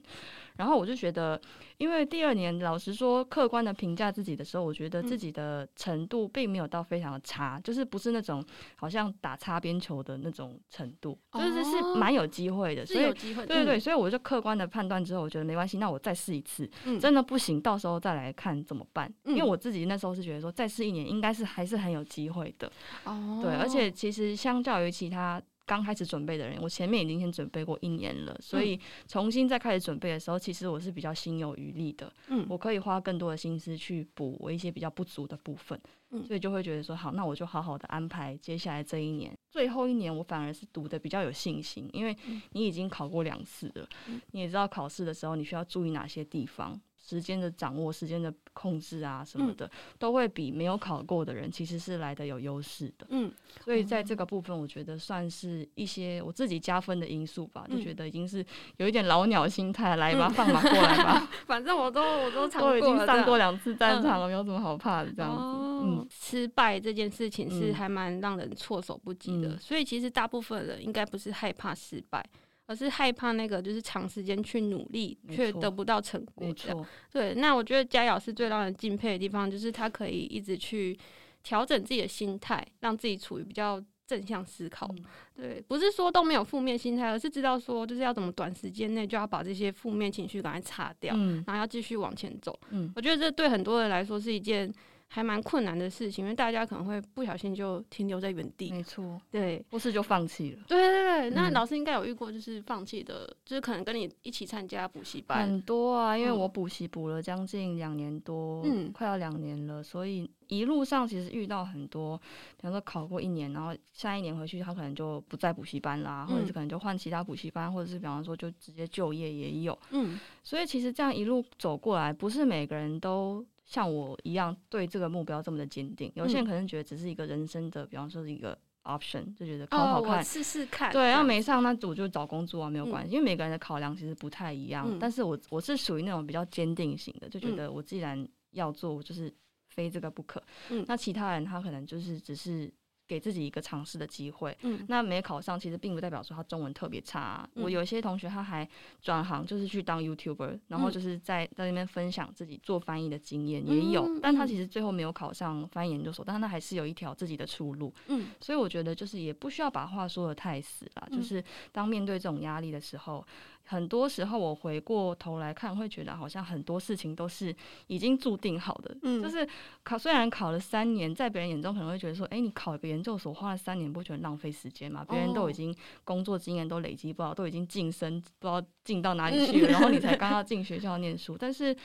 [0.57, 1.41] 然后我就觉得，
[1.77, 12.85] 因为第二年老实说，客观的评价自己的时候，我觉得自己的程度并没有到非常的差，就是不是那种好像打擦边球的那种程度，就是是蛮有机会的。
[12.85, 16.69] 所以，对对对，所以我就客观的判断之后，我觉得没关系，那我再试一次。
[16.99, 19.11] 真的不行，到时候再来看怎么办。
[19.23, 22.35] 因为我自己那时候是觉得说，再试一年应该是还是很有机会。
[22.35, 22.69] 会的，
[23.05, 35.79] 哦，对，而且其实相较于其他刚开始准备的人，我前面已经先准备过一年了，所以重新再开始准备的时候，其实我是比较心有余力的，嗯，我可以花更多的心思去补我一些比较不足的部分，
[36.11, 42.15] 嗯，所以就会觉得说，好，那我就好好的安排接下来这一年，最后一年我反而是读的比较有信心，因为
[42.51, 43.87] 你已经考过两次了，
[44.31, 46.79] 你也知道考试的时候你需要注意哪些地方。
[47.07, 53.05] 时间的掌握、时间的控制啊什么的，嗯、都会比没有考过的人其实是来的有优势的。
[53.09, 53.31] 嗯，
[53.63, 58.43] 所以在这个部分，我觉得算是一些我自己加分的因素吧，嗯、就觉得已经是
[58.77, 61.29] 有一点老鸟心态，来吧，嗯、放马过来吧。
[61.45, 65.11] 反正我都我都 都已经上过两次战场了，嗯、没有什么好怕的。
[65.11, 69.49] 这样子，哦、嗯，失败这件事情是还蛮让人措手不及的。
[69.49, 72.25] 嗯、所以其实大部分人应该不是害怕失败。
[72.67, 76.47] 而是害怕那个，就是长时间去努力却得不到成果。
[76.47, 77.35] 没错，对。
[77.35, 80.97] 那我觉得佳瑶是最让人敬佩的地方，就是他可以一直去
[81.43, 84.87] 调整自己的心态，让自己处于比较正向思考。
[84.97, 92.59] 嗯、对，不是说都没有负面心态，而是知道说就是要怎么短时间内就要把这些负面情绪赶快擦掉，嗯、然后要继续往前走。
[92.71, 94.73] 嗯，我觉得这对很多人来说是一件。
[95.07, 100.63] 还蛮困难的事情，因为大家可能会不小心就停留在原地，没错，对，或是就放弃了。
[100.67, 112.17] 对对对，那老师应该有遇过就是放弃的，嗯、就是可能跟你一起参加补习班很多啊，因为我补习补了将近两年多，嗯，快要两年了，所以一路上其实遇到很多，
[112.57, 123.45] 比方说考过一年，然后下一年回去他可能就不在补习班啦，或者是可能就换其他补习班，或者是比方说就直接就业也有，嗯，所以其实这样一路走过来，不是每个人都。
[123.65, 130.91] 像我一样对这个目标这么的坚定，有些人可能觉得只是一个人生的，嗯、比方说是一个 option，就觉得考好看，试试、哦、看。
[130.91, 134.87] 对，要没上那我就找工作啊，没有关系，嗯、因为每个人的考量其实不太一样。
[134.89, 139.33] 嗯、但是我我是属于那种比较坚定型的，就觉得我既然要做，我就是
[139.69, 140.41] 非这个不可。
[140.69, 142.71] 嗯、那其他人他可能就是只是。
[143.07, 144.57] 给自己一个尝试的机会。
[144.61, 147.49] 嗯，那没考上，其实并不代表说他中文特别差啊。
[147.55, 148.67] 嗯，我有一些同学他还
[149.01, 154.05] 转行，就是去当 YouTuber，然后就是在在那边分享自己做翻译的经验，也有。
[154.05, 157.93] 嗯，但他其实最后没有考上翻译研究所，但他还是有一条自己的出路。
[158.07, 163.25] 嗯，所以我觉得就是也不需要把话说的太死了，就是当面对这种压力的时候。
[163.65, 167.55] 很多时候，我回过头来看，会觉得好像很多事情都是
[167.87, 168.95] 已经注定好的。
[169.01, 169.47] 嗯，就是
[169.83, 175.05] 考，虽然考了三年，在别人眼中可能会觉得说，哎、欸，你考一个研究所花了三年，不觉得浪费时间吗？
[175.09, 181.37] 别人都已经工作经验都累积不好，都已经晋升不知道进到哪里去了，然后你才刚 刚进学校念书。
[181.37, 181.75] 但是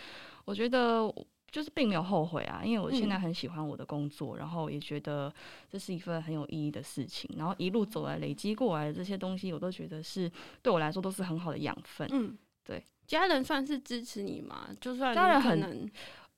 [0.45, 1.13] 我觉得。
[1.51, 5.33] 就是并没有后悔啊，因为我现在很喜欢我的工作，嗯、然后也觉得
[5.69, 10.31] 这是一份很有意义的事情，然后一路走来累积过来的这些东西，我都觉得是
[10.63, 12.09] 对我来说都是很好的养分。
[12.13, 14.69] 嗯，对，家人算是支持你嘛？
[14.81, 15.91] 就算家人很，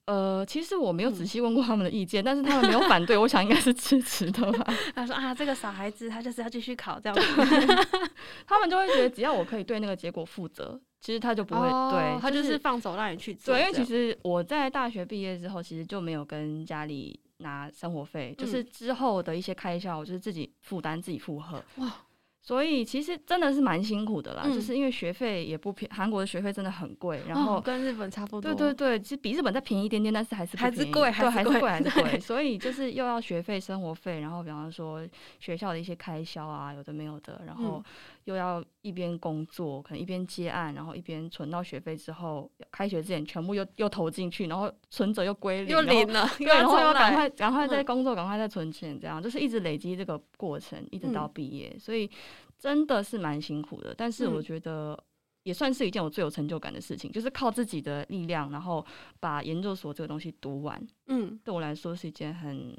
[0.07, 4.75] 呃，其实我没有仔细问过他们的意见，嗯、但是他们没有反对，我想应该是支持的吧。
[4.95, 7.77] 他说啊，这个傻孩子他就是要继续考这样子，
[8.47, 10.81] 他们就会觉得只要我可以对那个结果负责。
[11.01, 13.53] 其实他就不会，哦、对他就是放手让你去做。
[13.53, 21.61] 对，因为其实我在大学毕业之后，其实就没有跟家里拿生活费，嗯、就是之后的一些开销，我就是自己负担、自己负荷。
[21.79, 21.93] 哇，
[22.45, 28.53] 所以其实真的是蛮辛苦的啦，嗯、就是因为学费也不便宜，韩国的学费真的很贵，然后、哦、跟日本差不多。
[28.53, 32.19] 对对对，其实比日本再便宜一点点，但是还是还是贵，还是贵，还是贵。
[32.19, 37.81] 所以就是又要学费、生活费，然后比方说学校的一些开销啊，有的没有的，然后
[38.25, 52.11] 又要一边工作，可能一边接案，然后一边存到学费之后，开学之前全部又又投进去，然后存折又归零，又零了， 对，然后要赶快赶快在工作，赶快再存钱，这样就是一直累积这个过程，一直到毕业，嗯、所以。
[52.59, 54.97] 真的是蛮辛苦的，但是我觉得
[55.43, 58.87] 也算是一件我最有成就感的事情，嗯、就是靠自己的力量，然后
[59.19, 60.81] 把研究所这个东西读完。
[61.09, 62.73] 嗯，对我来说是一件很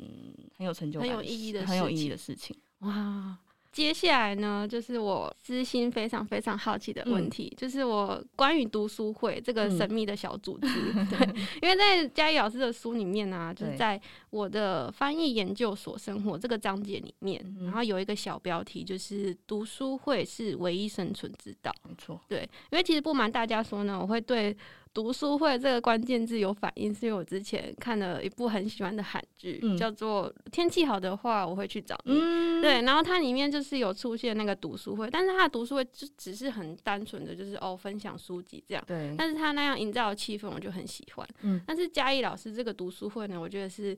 [0.58, 2.56] 很有成就感、很有意义的、很有意义的事情。
[2.80, 3.38] 哇！
[3.74, 10.68] 接下来呢，就是我私心非常非常好奇的问题，嗯、就是我关于读书会这个神秘的小组织。
[10.96, 11.28] 嗯、对，
[11.60, 21.74] 因为在嘉义老师的书里面呢、啊，就是在我的翻译研究所生活这个章节里面，嗯、然后有一个小标题，就是读书会是唯一生存之道。
[21.90, 24.56] 没错，对，因为其实不瞒大家说呢，我会对。
[24.94, 32.14] 读书会这个关键字有反应，是因为我之前看了一部很喜欢的韩剧，嗯、叫做《天气好的话我会去找你》。
[32.22, 38.84] 嗯、对，然后它里面就是有出现那个读书会，但是它的读书会就只是很单纯的，就是哦分享书籍这样。
[38.86, 39.16] 对。
[39.18, 41.28] 但是它那样营造的气氛，我就很喜欢。
[41.42, 41.60] 嗯。
[41.66, 43.98] 但是嘉义老师这个读书会呢，我觉得是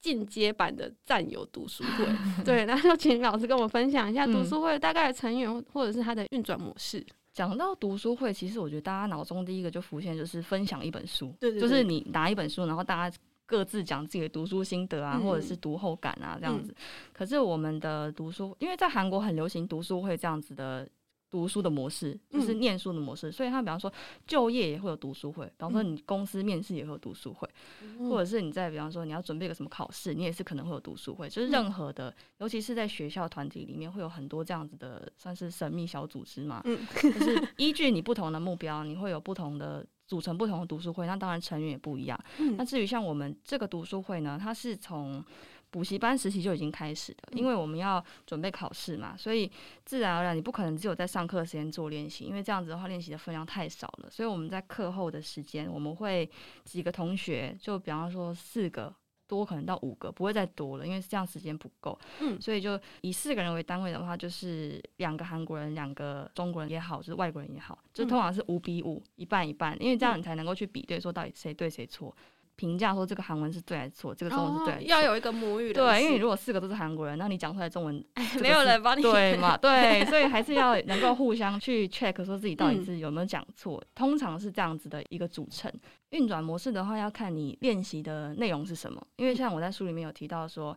[0.00, 2.06] 进阶版的战友读书会。
[2.42, 7.04] 对，那就请老师跟我分享一下读书会大概的成员或者是它的运转模式。
[7.40, 16.70] 讲到读书会，其实我觉得大家脑中第一个就浮现就是分享一本书，对对对，就是你拿一本书，然后大家各自讲自己的读书心得啊，嗯、或者是读后感啊这样子。
[16.70, 20.86] 嗯、可是我们的读书，因为在韩国很流行读书会这样子的。
[21.30, 23.92] 读书的模式就是念书的模式，嗯、所以他比方说
[24.26, 27.48] 就业也会有读书会，比方说你公司面试也会有读书会，
[27.82, 42.18] 嗯、或者是你在比方说你要准备个什么考试，你也是可能会有读书会，就是任何的，嗯、尤其是在学校团体里面会有很多这样子的，算是神秘小组织嘛，嗯、 就是依据你不同的目标，你会有不同的组成不同的读书会，那当然成员也不一样。
[42.38, 45.24] 嗯、那至于像我们这个读书会呢，它是从
[45.70, 49.50] 补习班实习就已经开始了，因为我们要准备考试嘛，所以
[49.84, 54.10] 自然而然你不可能只有在上课时间做练习，因为这样子的话练习的分量太少了。
[54.10, 56.28] 所以我们在课后的时间，我们会
[56.64, 58.92] 几个同学，就比方说四个
[59.28, 61.96] 多，可能到五个，不会再多了，因为这样时间不够。
[62.18, 72.12] 嗯，所以就以四个人为单位的话，就是两个韩国人，两个中国人也好，就是外国人也好，就通常是五比五，一半一半，因为这样你才能够去比对，说到底谁对谁错。
[72.60, 75.82] 评价说这个韩文是对还是错，这个中文是对要有一个母语的。
[75.82, 78.04] 对，因为你如果四个都是韩国人，那你讲出来中文，
[78.42, 79.56] 没有人帮你对嘛？
[79.56, 83.78] 对， 所以还是要能够互相去 check，说自己到底是有没有讲错。
[83.78, 85.72] 嗯、通常是这样子的一个组成。
[86.10, 90.76] 运转模式的话，要看你练习的内容是什么，因为像我在书里面有提到说。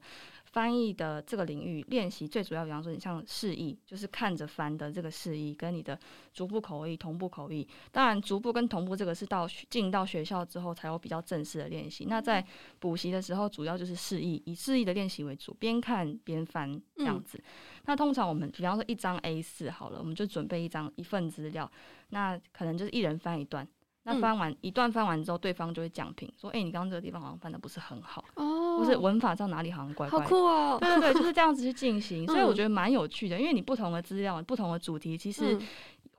[0.54, 5.98] 翻译的这个领域练习最主要，比方说你像示意，就是看着翻的这个示意，跟你的
[6.32, 7.68] 逐步口译、同步口译。
[7.92, 12.06] 当然，逐步跟同步这个是到进到学校之后才有比较正式的练习。
[12.06, 12.46] 那在
[12.78, 17.40] 补习的时候，主要就是示意，以示意的练习为主，边看边翻这样子。
[17.40, 17.44] 嗯、
[17.86, 21.68] 那通常我们比方说一张 A 四好了，我们就准备一张一份资料，
[22.10, 23.68] 那可能就是一人翻一段。
[24.04, 30.78] 那翻完、嗯、一段翻完之后，对方就会讲评说：“哎、欸，你刚刚这个地方好像翻的不是很好，哦，或是文法上哪里好像怪怪的。”好酷哦！
[30.80, 35.60] 对对对，就是这样子去进行，所以我觉得蛮有趣的，因为你不同的资料、不同的主题，其实。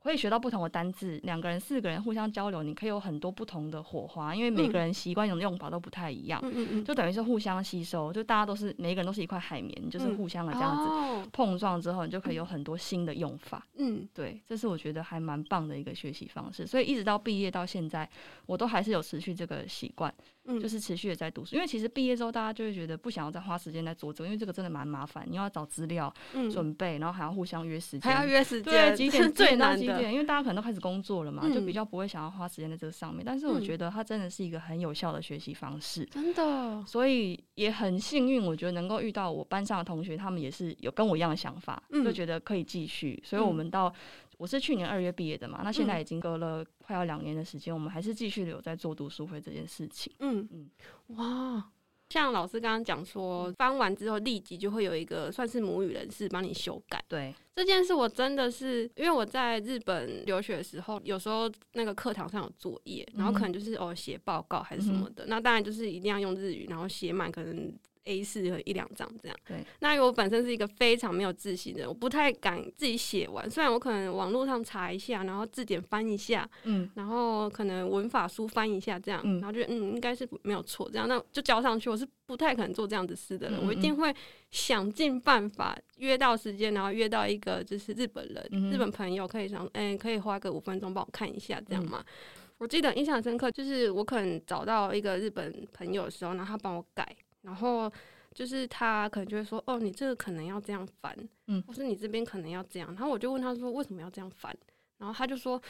[0.05, 13.65] 嗯会学到不同的单字，两个人、四个人互相交流，你可以有很多不同的火花，因为每个人习惯用的用法都不太一样，嗯、就等于是互相吸收，就大家都是每一个人都是一块海绵，就是互相的这样子碰撞之后，你就可以有很多新的用法。
[13.77, 18.07] 嗯，对，这是我觉得还蛮棒的一个学习方式，所以一直到毕业到现在，
[18.45, 20.13] 我都还是有持续这个习惯。
[20.45, 30.13] 嗯，就是持续的在读书，因为其实毕业之后，大家就会觉得不想要再花时间在做这个，因为这个真的蛮麻烦，你要找资料、嗯、准备，然后还要互相约时间，还要约时间，对， 几点最难几点？
[30.13, 33.23] 因为大家可能都开始工作了嘛，嗯、就比较不会想要花时间在这个上面。
[33.25, 36.83] 但是我觉得它真的是一个很有效的学习方式，真的。
[36.85, 43.21] 所以也很幸运，我觉得能够遇到我班上的同学，他们也是有跟我一样的想法，嗯、就觉得可以继续。
[43.25, 43.93] 所以我们到。
[44.37, 50.13] 我是去年二月毕业的嘛，那现在已经隔了快要两年的时间，嗯、我们还是继续有在做读书会这件事情。
[50.19, 50.47] 嗯。
[50.51, 50.69] 嗯，
[51.15, 51.71] 哇，
[52.09, 57.03] 像老师刚刚讲说，翻完之后立即就会有一个算是母语人士帮你修改。
[57.07, 67.73] 对，这件事我真的是因为我在日本留学的时候，有时候那个课堂上有作业，然后可能就是哦写报告还是什么的，嗯、那当然就是一定要用日语，然后写满可能。
[68.05, 69.37] A 四和一两张这样。
[69.47, 69.57] 对。
[69.79, 73.49] 那因为我本身是一个非常没有自信的人，我不太敢自己写完。
[73.49, 81.89] 虽然我可能网络上查一下，然后字典翻一下，嗯，然后可能文法书翻一下这样，嗯、然后就嗯应该是没有错这样，那就交上去。
[81.89, 84.13] 我是不太可能做这样子事的人，嗯嗯，我一定会
[84.51, 91.99] 想尽办法约到时间，然后约到一个就是日本人、嗯、日本朋友可以想，嗯、欸，可以花个五分钟帮我看一下这样嘛。
[92.01, 92.13] 嗯
[92.57, 97.05] 我记得印象深刻，就是我可能找到一个日本朋友的时候，然后他帮我改，
[97.45, 97.91] 然后
[98.33, 101.15] 就是他可能就会说：“哦，你这个可能要这样翻，
[101.47, 104.55] 嗯，或是你这边可能要这样。”然后我就问他说：“为什么要这样翻？”
[104.97, 105.61] 然后他就说：“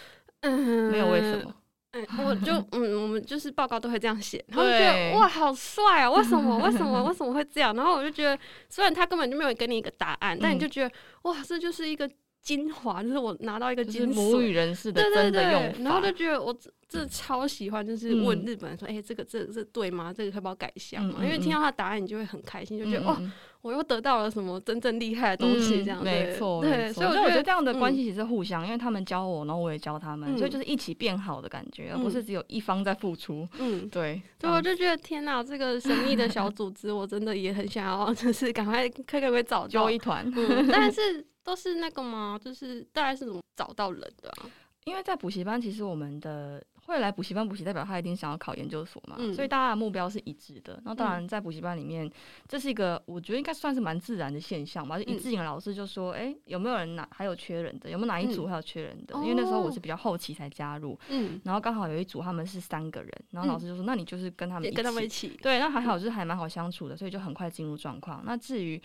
[0.42, 1.54] 嗯，没有为什么。”
[1.98, 6.12] 嗯，我就嗯，我们就是报告都会这样写，然后就觉得哇，好帅啊！
[6.12, 6.58] 为什么？
[6.60, 7.04] 为什么？
[7.06, 7.74] 为什么会这样？
[7.74, 8.38] 然后我就觉得，
[8.70, 12.10] 虽然他根本就没有给你一个答案，但你就觉得哇，这就是一个。
[12.46, 16.56] 精华就是我拿到一个精母语人士的真的用法，然后就觉得我
[16.88, 20.14] 这超喜欢，就是问日本人说：“哎、嗯欸，这个这个这对吗？
[20.14, 23.20] 这个可以帮我改一下吗？”嗯嗯嗯，因为听到他的答案，你就会很开心，就觉得哦，
[23.66, 33.48] 我又得到了什么真正厉害的东西，这样、嗯、没错，对，所以我觉得这样的关系其实互相，嗯、因为他们教我，然后我也教他们，嗯、所以就是一起变好的感觉，而不是只有一方在付出。
[33.58, 41.26] 嗯，对，所以我就觉得天哪，这个神秘的小组织，我真的也很想要， 就是赶快看可不可以找到一团、嗯，但是。
[41.46, 42.40] 都是那个吗？
[42.44, 44.50] 就是大概是怎么找到人的啊？
[44.86, 50.80] 因为在补习班，其实我们的会来补习班补习，代表他一定想要考研究所嘛，嗯、所以大家的目标是一致的。
[50.86, 52.10] 那当然，在补习班里面，
[52.48, 54.98] 这是一个我觉得应该算是蛮自然的现象吧。
[54.98, 57.90] 就一致性的老师就说：“哎、欸，有没有人哪还有缺人的？
[57.90, 68.22] 有没有哪一组还有缺人的？”嗯、因为那时候我是比较后期才加入，嗯，然后刚好有一组他们是三个人，然后老师就说：“那你就是跟他们，跟他们一起。”对，那还好，就是还蛮好相处的，所以就很快进入状况。
[68.26, 68.80] 那至于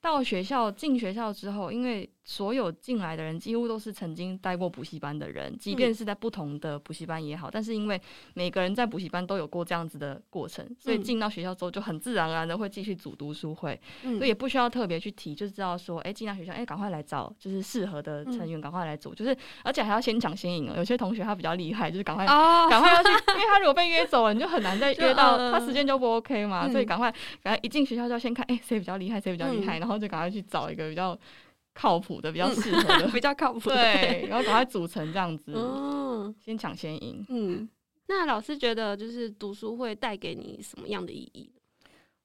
[0.00, 8.00] 到学校进学校之后，因为所有进来的人几乎都是曾经待过补习班的人，即便是在不同的补习班也好，但是因为
[8.34, 20.74] 每个人在补习班都有过这样子的过程，所以进到学校之后就很自然而然的会继续组读书会，所以也不需要特别去提，就知道说，哎，进到学校，哎，赶快来找就是适合的成员，赶快来组，就是而且还要先抢先赢哦。
[20.76, 22.24] 有些同学他比较厉害，就是赶快
[22.70, 27.10] 赶快要去，因为他如果被约走了，你就很难再约到， 他时间就不 OK 嘛，所以赶快
[27.42, 31.18] 赶快一进学校就要先看，哎，谁比较厉害，谁比较厉害，然后就赶快去找一个比较。
[31.80, 37.24] 靠谱的，比较适合的， 比较靠谱的，对，然后赶快组成这样子，嗯，先抢先赢。
[37.30, 37.66] 嗯，
[38.06, 41.50] 那老师觉得就是读书会带给你什么样的意义？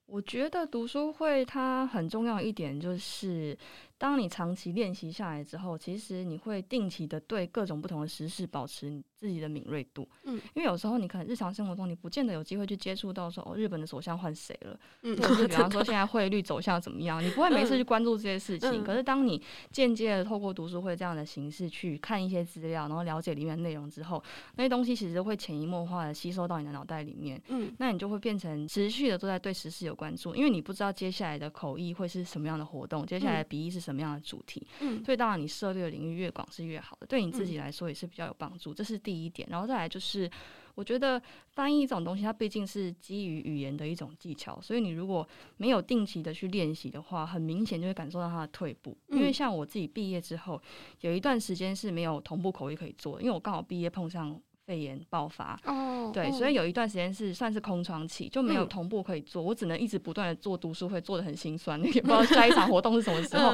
[0.08, 3.58] 我觉得读书会它很重要一点就是。
[4.06, 10.08] 当你长期练习下来之后，其实你会定期的对各种不同的时事保持你自己的敏锐度。
[10.26, 18.84] 嗯，因为有时候你可能日常生活中你不见得有机会去接触到说哦，日本的首相换谁了，嗯，或者是 比方说现在汇率走向怎么样，你不会没事去关注这些事情。
[18.84, 19.42] 可是当你
[19.72, 24.24] 间接的透过读书会这样的形式去看一些资料，然后了解里面的内容之后，
[24.58, 27.42] 那些东西其实会潜移默化的吸收到你的脑袋里面。
[27.48, 39.48] 嗯，那你就会变成持续的都在对时事有关注，因为你不知道接下来的口译会是什么样的活动，接下来的笔译是什么样的主题，嗯，所以当然你涉猎的领域越广是越好的，对你自己来说也是比较有帮助，这是第一点。
[39.52, 40.30] 然后再来就是，
[40.76, 45.28] 我觉得翻译这种东西，它毕竟是基于语言的一种技巧，所以你如果
[45.58, 48.98] 没有定期的去练习的话，很明显就会感受到它的退步。
[49.10, 50.62] 因为像我自己毕业之后，
[51.02, 54.42] 有一段时间是没有同步口译可以做，因为我刚好毕业碰上。
[54.66, 63.54] 肺炎爆发哦，对，所以有一段时间是算是空窗期，就没有同步可以做，我只能一直不断的做读书会，做的很心酸， 也不知道下一场活动是什么时候。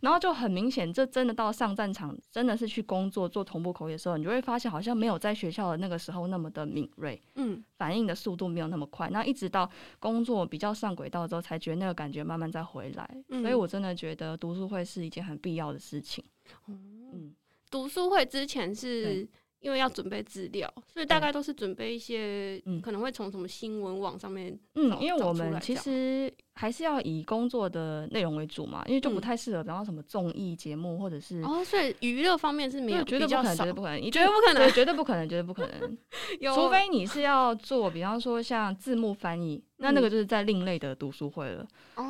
[0.00, 9.10] 然后就很明显，这真的到上战场，真的是去工作做同步口译的时候，你就会发现好像没有在学校的那个时候那么的敏锐，嗯，反应的速度没有那么快。
[9.10, 13.08] 那一直到工作比较上轨道之后，才觉得那个感觉慢慢再回来。
[13.28, 16.24] 所以我真的觉得读书会是一件很必要的事情。
[16.68, 17.34] 嗯，
[17.68, 19.28] 读书会之前是。
[19.62, 41.64] 因为要准备资料，所以大概都是准备一些，可能会从什么新闻网上面，嗯，因为我们其实还是要以工作的内容为主嘛，因为就不太适合，比方说什么综艺节目或者是哦，所以娱乐方面是没有，绝对不可能，绝对不可能， 绝对不可能，绝对不可能，绝对不可能，除非你是要做，比方说像字幕翻译，那那个就是在另类的读书会了，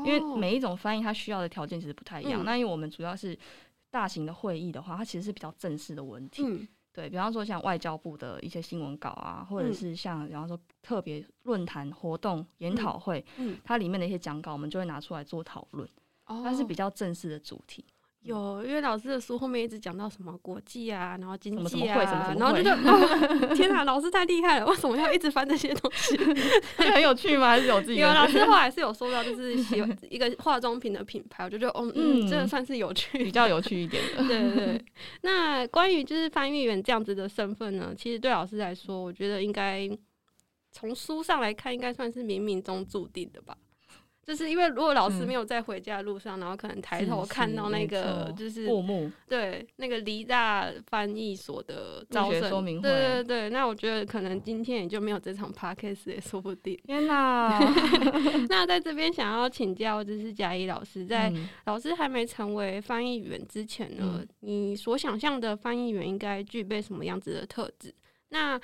[0.06, 2.42] 因为每一种翻译它需要的条件其实不太一样。
[2.46, 3.38] 那因为我们主要是
[3.90, 6.42] 大型的会议的话，它其实是比较正式的文体。
[6.92, 13.24] 对，比方说像外交部的一些新闻稿啊，或者是像比方说特别论坛活动、研讨会，
[13.64, 15.88] 它里面的一些讲稿，我们就会拿出来做讨论。
[16.24, 17.84] 它是比较正式的主题。
[18.22, 24.66] 有，因为老师的书后面一直讲到什么国际啊，然后经济啊，然后就觉得哦，天哪，老师太厉害了！
[24.66, 26.16] 为什么要一直翻这些东西？
[26.78, 27.48] 很有趣吗？
[27.48, 27.98] 还是有自己？
[27.98, 34.22] 有老师 后来是有说到，就是喜欢一个化妆品的品牌，我就觉得哦，嗯，这个算是有趣，比较有趣一点的。
[34.28, 34.84] 对对对。
[35.22, 39.90] 那关于就是翻译员这样子的身份呢，其实对老师来说，我觉得应该
[40.70, 43.56] 从书上来看，应该算是冥冥中注定的吧。
[44.24, 48.68] 就是因为如果老师没有在回家的路上，嗯、然后可能抬头看到那个就是
[49.28, 56.78] 对那个梨大翻译所的招生说明会，对对对，那我觉得可能今天也就没有这场 podcast 也说不定。
[56.84, 57.58] 天哪！
[58.48, 61.32] 那在这边想要请教，就是嘉义老师，在
[61.64, 67.92] 老师还没成为翻译员之前呢，嗯、你所想象的翻译员应该具备什么样子的特质？
[68.28, 68.60] 那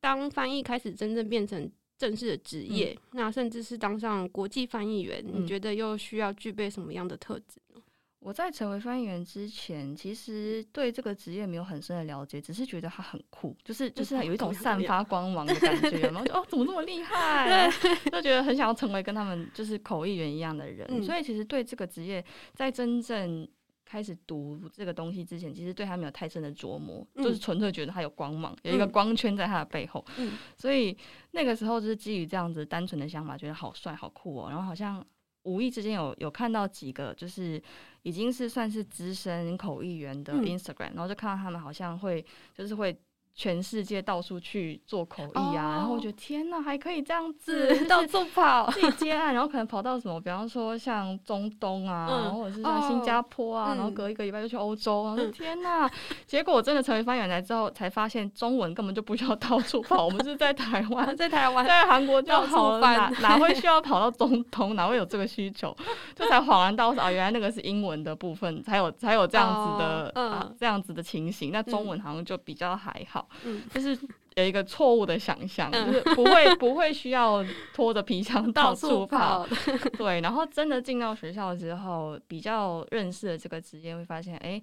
[0.00, 7.80] 当翻译开始真正变成正式的职业，嗯、那甚至是当上国际翻译员，嗯、你觉得又需要具备什么样的特质呢？
[8.20, 15.54] 我在成为翻译员之前，其实对这个职业没有很深的了解，只是觉得它很酷，就是就是有一种散发光芒的？
[15.60, 17.70] 感觉，然后就哦，怎么这么厉害？
[18.10, 22.24] 就觉得很想要成为跟他们就是口译员一样的人，嗯、所以其实对这个职业
[22.54, 23.46] 在真正。
[23.94, 30.04] 开始读这个东西之前，其实对他没有太深的琢磨，嗯、就是纯粹觉得他有光芒，有一个光圈在他的背后。
[30.18, 30.98] 嗯、所以
[31.30, 34.48] 那个时候就是基于这样子单纯的想法，觉得好帅好酷哦。
[34.50, 35.06] 然后好像
[35.44, 37.62] 无意之间有有看到几个，就是
[38.02, 43.00] 已经是算是资深口译员的 Instagram，、嗯、然后就看到他们好像会就是会。
[43.36, 55.90] 全世界到处去做口译啊，oh, 然后我觉得天呐，还可以这样子 到处跑，自己接案，然后可能跑到什么，比方说像中东啊，嗯、或者是像新加坡啊，oh, 然后隔一个礼拜就去欧洲，嗯、然后说天呐！
[56.26, 64.76] 结果我真的成为翻译员来之后，才发现中文根本就不需要到处跑，我们是在台湾，在台湾，在韩国就好了，哪哪会需要跑到中东？
[64.76, 65.76] 哪会有这个需求？
[66.14, 73.23] 这才恍然大悟啊，原来那个是英文的部分才有才有这样子的、oh, 啊这样子的情形，那中文好像就比较还好。
[73.44, 73.98] 嗯，就是
[74.36, 79.46] 有一个错误的想象，嗯、就是不会不会需要拖着皮箱到处跑。
[79.98, 84.62] 对，然后真的进到学校之后，比较认识了这个职业，会发现，哎、欸，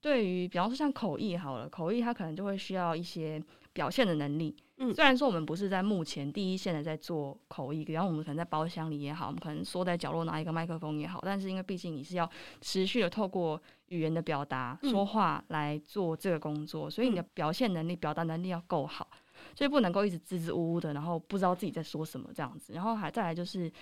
[0.00, 3.42] 对于比方说像口译好了，口译它可能就会需要一些
[3.72, 4.56] 表现的能力。
[4.82, 12.28] 嗯，虽然说我们不是在目前第一线的在做口译，然后我们可能在包厢里也好，我们可能缩在角落拿一个麦克风也好，但是因为毕竟你是要
[12.60, 19.08] 持续的透过语言的表达、说话来做这个工作，所以你的表现能力、表达能力要够好，
[19.54, 22.72] 所以不能够一直支支吾吾的，然后不知道自己在说什么这样子。
[22.72, 23.72] 然后还再来就是，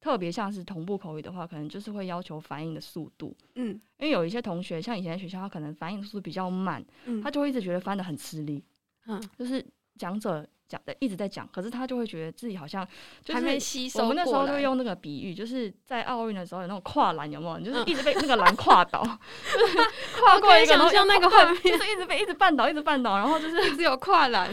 [0.00, 3.32] 特别像是同步口语的话，可能就是会要求反应的速度。
[3.54, 6.84] 嗯，因为有一些同学像以前在学校，他可能反应速度比较慢，
[7.22, 8.64] 他就会一直觉得翻的很吃力。
[9.06, 9.64] 嗯，就是。
[10.00, 12.86] 讲者讲的一直在讲，可是他就会觉得自己好像
[13.22, 14.04] 就是还没吸收。
[14.04, 17.58] 我们那时候就用那个比喻，就是在奥运的时候有那种跨栏，有没有？
[17.58, 19.02] 你 就是一直被那个栏跨倒，
[19.52, 19.76] 就是
[20.18, 24.48] 跨过一个，然后像那个画面， 就是一直被一直绊倒，一直绊倒，然后就是一直有跨栏，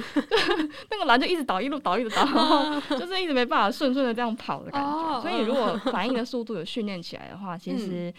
[0.91, 5.21] 那个栏就一直倒，一路倒，一直倒，然后就是一直没办法顺顺的这样跑的感觉。
[5.21, 8.13] 所以如果反应的速度有训练起来的话，其实。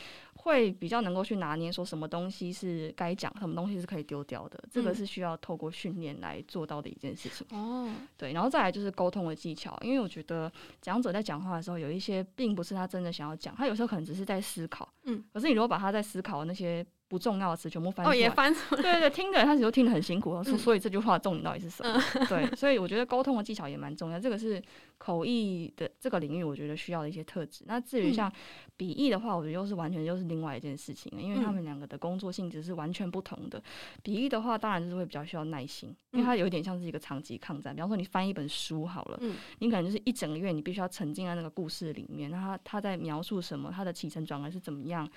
[0.48, 7.46] 会比较能够去拿捏，说什么东西是该讲，什么东西是可以丢掉的，这个是需要透过训练来做到的一件事情。
[7.50, 14.92] 哦、嗯，对，然后再来就是沟通的技巧，因为我觉得讲者在讲话的时候，有一些并不是他真的想要讲，他有时候可能只是在思考。
[15.04, 16.84] 嗯，可是你如果把他在思考的那些。
[17.10, 18.82] 不重要的词全部翻出来，哦，也翻出来。
[18.82, 21.98] 对对对，听的人他其实都听得很辛苦，所以这句话的重点到底是什么？
[22.16, 24.62] 嗯、对，所以我觉得沟通的技巧也蛮重要，这个是
[24.98, 27.64] 口译的这个领域我觉得需要的一些特质。
[27.66, 28.30] 那至于像
[28.76, 33.62] 笔译的话，我觉得又是完全又是另外一件事情了，因为他们两个的工作性质是完全不同的。
[34.02, 37.74] 笔译的话，当然就是会比较需要耐心，因为它有点像是一个长期抗战。
[37.74, 45.08] 比方说你翻一本书好了，嗯、你可能就是一整个月，你必须要沉浸在那个故事里面，那他他在描述什么，他的起承转合是怎么样。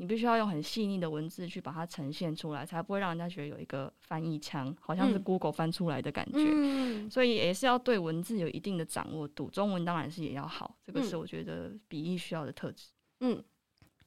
[0.00, 6.38] 你必须要用很细腻的文字去把它呈现出来，才不会让人家觉得有一个翻译腔，好像是 Google 翻出来的感觉。
[6.38, 9.50] 嗯、所以也是要对文字有一定的掌握度。
[9.50, 12.88] 中文当然是也要好，这个是我觉得笔译需要的特质。
[13.20, 13.42] 嗯，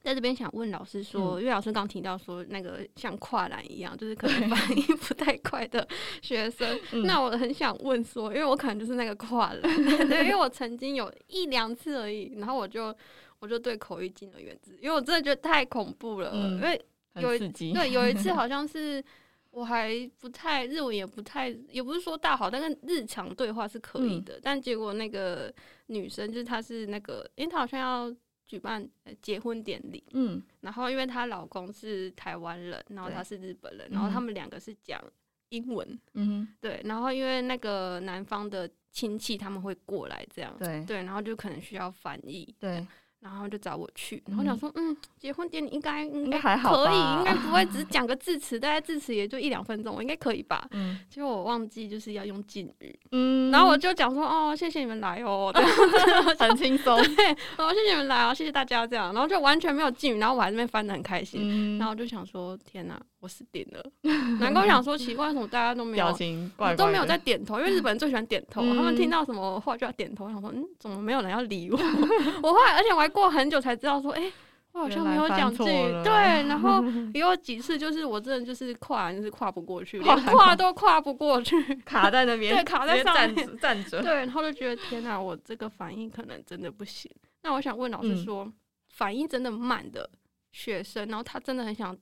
[0.01, 5.88] 在这边想问老师说，嗯、因为老师刚提到说那个像跨栏一样，就是可 能反应不太快的
[6.22, 9.61] 学生，那我很想问说，因为我可能就是那个跨栏，
[10.09, 12.95] 对，因为我曾经有一两次而已，然后我就。
[13.43, 16.30] 我就对口译敬而远之，因为我真的觉得太恐怖了。
[16.32, 16.80] 嗯、因为
[17.15, 17.39] 有一
[17.74, 19.03] 对有一次 好像是
[19.51, 24.37] 我还不太日文也不太，也不是说大好，但是日常对话是可以的。
[24.37, 25.53] 嗯、但结果那个
[25.87, 28.89] 女生就是她是那个，因为她好像要举办
[29.21, 35.01] 结婚典礼，嗯，然后因为她老公是台湾人，然后她是日本人，然后他们两个是讲
[35.49, 40.85] 英文，嗯，对，然后因为那个男方的亲戚他们会过来这样，对。
[40.85, 42.87] 对，然后就可能需要翻译，对。
[43.22, 50.67] 然后就找我去，然后想说，嗯，结婚典礼应该应该还好，可以，应该不会只是讲个致辞，大概致辞也就一两分钟，我应该可以吧？
[50.72, 55.53] 嗯，结果我忘记就是要用敬语，嗯，然后我就讲说，哦，谢谢你们来哦，
[56.39, 63.86] 很轻松，对，哦，谢谢你们来哦，谢谢大家这样，然后就完全没有敬语，然后我还在那边翻的很开心，然后我就想说，天哪，我是点了。
[64.39, 67.59] 难怪我想说奇怪，为什么大家都没有表情怪怪，都没有在点头？
[67.59, 70.26] 因为日本人最喜欢点头，嗯、他们听到什么话就要点头。
[70.26, 71.78] 我想说，嗯，怎么没有人要理我？
[72.41, 74.34] 我后来，而且我还过很久才知道说，哎、欸，
[74.72, 75.72] 我好像没有讲这句。
[76.03, 76.11] 对，
[76.47, 84.01] 然后也有几次就是我真的就是跨，就是跨不过去，连跨都跨不过去， 卡在那边，对，卡在上面站着。
[84.01, 87.11] 对，然后就觉得天哪，我这个反应可能真的不行。
[87.43, 88.53] 那我想问老师说，嗯、
[88.89, 90.09] 反应真的慢的
[90.51, 91.95] 学生，然后他真的很想。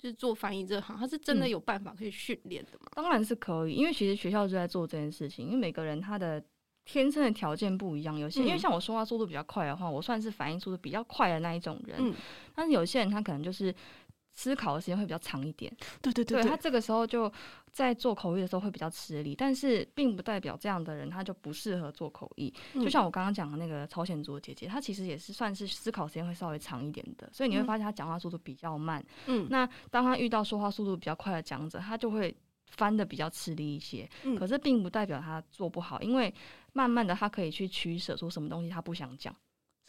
[0.00, 2.86] 就是做翻译这行，他是真的有办法可以训练的吗？
[2.86, 2.92] 嗯？
[2.96, 5.46] 当然是可以，因为其实学校就在做这件事情。
[5.46, 6.42] 因为每个人他的
[6.84, 11.98] 天生的条件不一样，有些、嗯、因为像我说话速度比较快的话，我算是反应速度比较快的那一种人。
[12.00, 12.14] 嗯、
[12.54, 13.72] 但是有些人他可能就是。
[14.32, 15.70] 思考的时间会比较长一点，
[16.00, 17.30] 对对对，他这个时候就
[17.72, 22.52] 在做口译的时候会比较吃力，但是并不代表这样的人他就不适合做口译。
[22.74, 29.04] 嗯、就像我刚刚讲的那个朝鲜族的姐姐，她其实也是算是思考时间会稍微长一点的，所以你会发现她讲话速度比较慢。
[29.26, 32.34] 嗯，那当她遇到说话速度比较快的讲者，她就会
[32.68, 34.08] 翻的比较吃力一些。
[34.24, 36.32] 嗯，可是并不代表她做不好，因为
[36.72, 39.34] 慢慢的她可以去取舍，说什么东西她不想讲。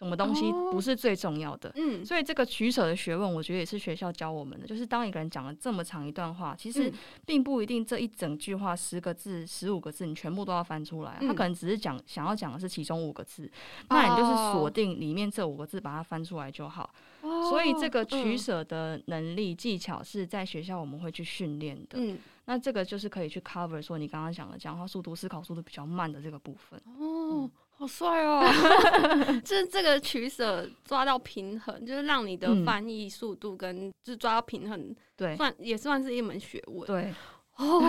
[0.02, 1.70] 什么东西不是最重要的？
[1.70, 4.66] 哦、嗯，所以这个取舍的学问，我觉得也是学校教我们的。
[4.66, 6.92] 就是当一个人讲了这么长一段话，其实
[7.24, 11.20] 并不一定这一整句话十个字、十五个字你全部都要翻出来。
[11.22, 13.52] 嗯、他可能只是讲想要讲的是其中五个字，嗯、
[13.90, 16.92] 那你就是锁定里面这五个字，把它翻出来就好。
[17.22, 22.00] 哦、所以这个取舍的能力技巧是在学校我们会去训练的。
[22.00, 26.82] 嗯，那这个就是可以去 cover 说你刚刚讲的讲话速度、思考速度比较慢的这个部分。
[26.98, 27.48] 哦。
[27.82, 28.44] 嗯好帅哦！
[29.44, 36.86] 就是这个取舍抓到平衡，就是让你的翻译速度跟就抓到平衡，对，算也算是一门学问。
[36.86, 37.12] 对
[37.58, 37.82] 哦，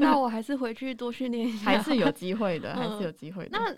[0.00, 3.50] 那我还是回去多训练一下，还是有机会的， 还是有机会的。
[3.58, 3.76] 那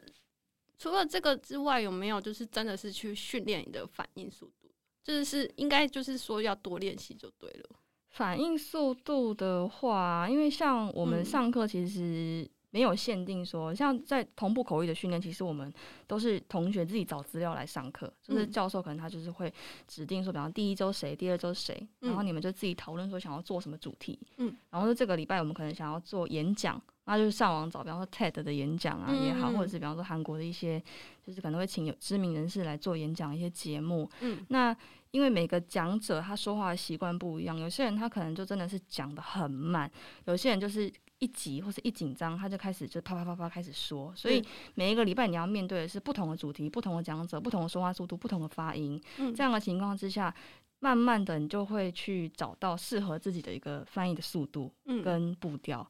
[0.78, 4.70] 除了这个之外，有没有就是真的是去训练你的反应速度？
[5.03, 7.70] 就是应该就是说要多练习就对了。
[8.11, 12.48] 反应速度的话，因为像我们上课其实。
[12.72, 15.72] 没有限定说，像在同步口译的训练，其实我们
[16.06, 19.52] 都是同学自己找资料来上课，就是教授可能他就是会
[19.88, 30.80] 指定说，比方第一周谁，第二周谁，然后你们就自己讨论说想要做什么主题，嗯，然后就这个礼拜我们可能想要做演讲，那就是上网找，比方说 TED 的演讲啊也好，或者是比方说韩国的一些，
[31.26, 34.76] 就是可能会请有知名人士来做演讲一些节目，嗯，那
[35.10, 39.90] 因为每个讲者他说话的习惯不一样，有些人他可能就真的是讲的很慢，
[40.26, 40.88] 有些人就是。
[41.20, 44.44] 一急或是一紧张，他就开始就啪啪啪啪开始说，所以
[44.74, 49.00] 每一个礼拜你要面对的是不同的主题、不同的讲者、不同的说话速度、不同的发音。
[49.18, 50.34] 嗯，这样的情况之下，
[50.80, 54.72] 慢慢的你就会去找到适合自己的一个翻译的速度
[55.04, 55.88] 跟步调。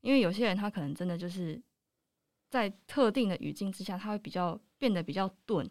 [0.00, 1.62] 因为有些人他可能真的就是
[2.50, 5.70] 在特定的语境之下，他会比较变得比较钝。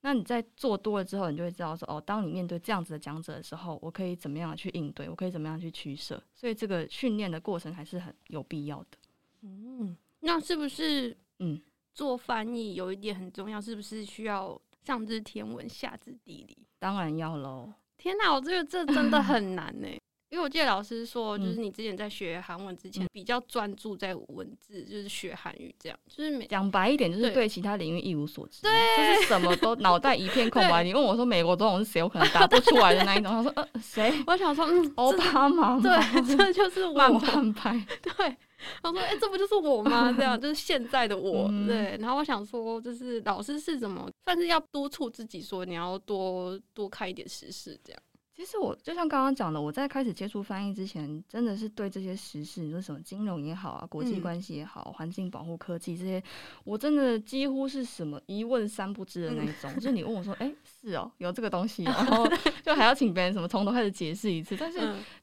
[0.00, 6.22] 那你在做多了之后，你就会知道说，哦，当你面对这样子的讲者的时候，我可以怎么样去应对，我可以怎么样去取舍。
[6.34, 8.98] 所以这个训练的过程还是很有必要的。
[9.42, 11.60] 嗯，那是不是嗯，
[11.94, 16.56] 做翻译有一点很重要，是不是需要上知天文下知地理？
[16.78, 17.72] 当然要喽。
[17.96, 19.88] 天哪，我觉得这真的很难呢。
[20.30, 25.98] 因为我记得老师说，就是你之前在学韩文之前，比较专注在文字，就是学韩语这样。
[26.06, 30.84] 就是讲白一点，就是对其他领域一无所知，对，就是什么都 脑袋一片空白。
[30.84, 33.32] 你问我说美国总统是谁，我可能答不出来的那一种。
[33.32, 34.12] 他说呃谁？
[34.26, 35.80] 我想说嗯，奥巴马。
[35.80, 36.92] 对，这就是我。
[36.92, 37.86] 慢半拍。
[38.02, 38.36] 对，
[38.82, 40.12] 他说哎，这不就是我吗？
[40.12, 41.48] 这样就是现在的我。
[41.66, 48.02] 对，然后我想说，就是老师是怎么，算是要督促自己说，你要多多看一点时事这样。
[48.38, 56.22] 其实我就像刚刚讲的，我在开始接触翻译之前，真的是对这些时事，你说什么金融也好啊，国际关系也好，环境保护、科技这些，
[56.62, 59.74] 我真的几乎是什么一问三不知的那一种。
[59.74, 62.24] 就是你问我说，哎，是哦，有这个东西， 然后
[62.62, 64.56] 就还要请别人什么从头开始解释一次。
[64.56, 64.78] 但是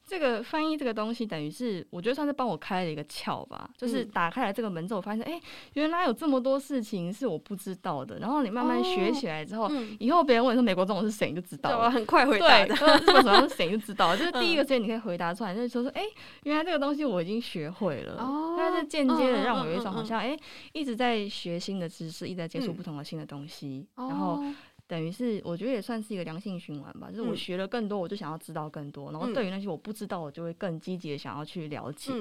[0.06, 5.40] 这个翻译这个东西，等于是我觉得算是帮我开了一个窍吧，就是打开了这个门之后，我发现，哎，
[5.74, 8.18] 原来有这么多事情是我不知道的。
[8.20, 12.64] 然后你慢慢学起来之后，以后别人问你说美国总统是谁，你就知道了，很快回答。
[12.64, 16.02] 基本上谁就知道，就是第一个时间你可以回答出来，就是说说，哎，
[16.44, 18.22] 原来这个东西我已经学会了。
[18.22, 20.36] 哦，它是间接的让我有一种好像，哎，
[20.72, 24.40] 一直在学新的知识，一直在接触不同的新的东西，然后
[24.86, 27.08] 等于是我觉得也算是一个良性循环吧。
[27.10, 32.12] 就是我学了更多，我就想要知道更多，然后对于那些我不知道，我就会更积极的想要去了解，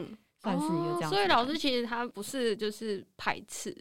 [0.42, 1.10] 算是一个这样。
[1.10, 3.76] 所以老师其实他不是就是排斥。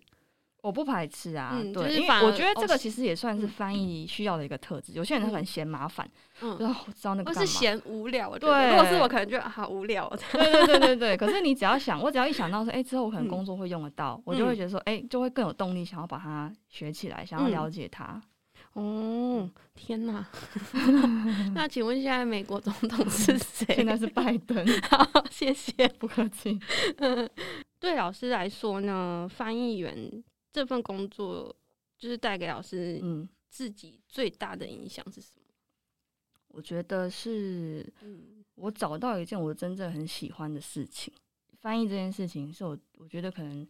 [0.63, 4.95] 我不排斥啊，对，因为我觉得这个其实也算是翻译需要的一个特质。
[4.95, 6.11] 有些人他很嫌麻烦，
[6.41, 8.71] 嗯，然后我知道那个干嘛，我是嫌无聊，对。
[8.71, 10.09] 如果是我，可能觉得好无聊。
[10.33, 11.17] 对对对对对。
[11.19, 18.19] 可是你只要想，我只要一想到说，哎，之后我可能工作会用得到，我就会觉得说，哎，就会更有动力想要把它学起来，想要了解它。
[18.75, 20.29] 哦，天哪！
[21.55, 23.67] 那请问现在美国总统是谁？
[23.75, 24.67] 现在是拜登。
[24.91, 26.59] 好，谢谢， 不客气。
[27.81, 30.23] 对老师来说呢，翻译员
[30.53, 31.55] 这份工作
[31.99, 35.43] 就是带给老师嗯自己最大的影响是什么？
[36.49, 37.93] 我觉得是，
[38.57, 41.13] 我找到一件我真正很喜欢的事情。
[41.61, 43.67] 翻译这件事情是我，我觉得可能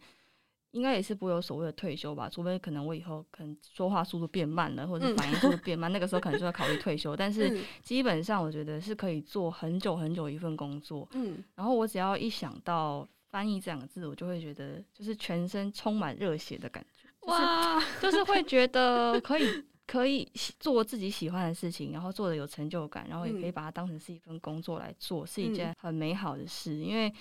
[0.75, 7.15] 应该也是不会有所谓的退休吧，除非可能我以后可能说话速度变慢了，或者反应速度变慢，那个时候可能就要考虑退休。
[7.15, 11.07] 但是基本上，我觉得是可以做很久很久一份工作。
[11.13, 17.07] 嗯，然后我只要一想到翻译这两个字，我就会觉得就是全身充满热血的感觉。
[17.31, 19.63] 哇，就是会觉得可以。
[19.87, 20.27] 可以
[20.59, 27.13] 做自己喜欢的事情，然后做的有成就感，然后也可以把它当成是一份工作来做，嗯、是一件很美好的事，因为。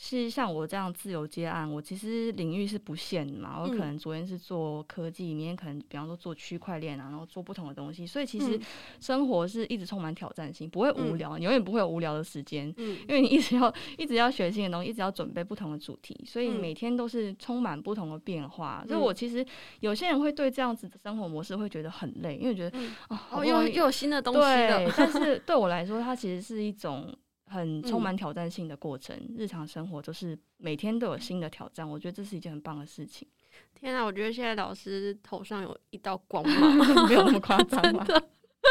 [0.00, 3.60] 是像我这样自由接案，我其实领域是不限的嘛。
[3.60, 8.06] 我可能昨天是做科技，明天可能比方说做区块链啊，然后做不同的东西。
[8.06, 8.56] 所以其实
[9.00, 12.72] 生活是一直充满挑战性，不会无聊，你永远不会有无聊的时间。
[12.76, 18.84] 嗯因为你一直要一直要学新的东西，一直要准备不同的主题，所以每天都是充满不同的变化。
[18.86, 19.44] 所以我其实
[19.80, 22.78] 有些人会对这样子的生活模式会觉得很累，因为觉得
[23.08, 24.78] 哦，又又有新的东西了。
[24.78, 27.12] 对，但是对我来说，它其实是一种。
[27.48, 33.26] 很充满挑战性的过程，嗯、日常生活都是每天都有新的挑战，我觉得这是一件很棒的事情。
[33.74, 36.76] 天啊，我觉得现在老师头上有一道光芒，
[37.08, 38.04] 没有那么夸张吧？
[38.06, 38.22] 真的，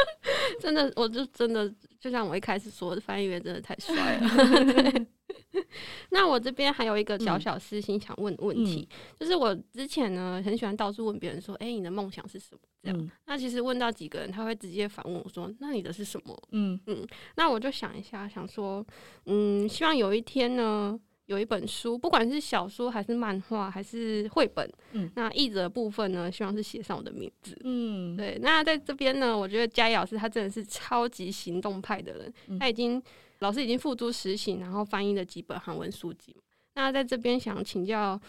[0.60, 5.06] 真的，我就真的就像我一开始说的，翻译员真的太帅了。
[6.12, 12.60] 那我这边还有一个小小私心想问问题，嗯、就是我之前呢很喜欢到处问别人说，哎、欸，你的梦想是什么？
[12.84, 16.38] 这样，嗯、那其实问到几个人，他会直接反问我说，那你的是什么？
[16.52, 17.06] 嗯嗯，
[17.36, 18.86] 那我就想一下，想说，
[19.26, 27.58] 嗯，希望有一天呢，有一本书，不管是小说还是漫画还是绘本，嗯，那译者的部分呢，希望是写上我的名字。
[27.64, 28.38] 嗯，对。
[28.42, 33.02] 那在这边呢，我觉得嘉义老师他真的是超级行动派的人，嗯、他已经。
[33.40, 36.36] 老师已经付诸实行，然后翻译了几本韩文书籍。
[36.76, 38.20] 那在这边想请教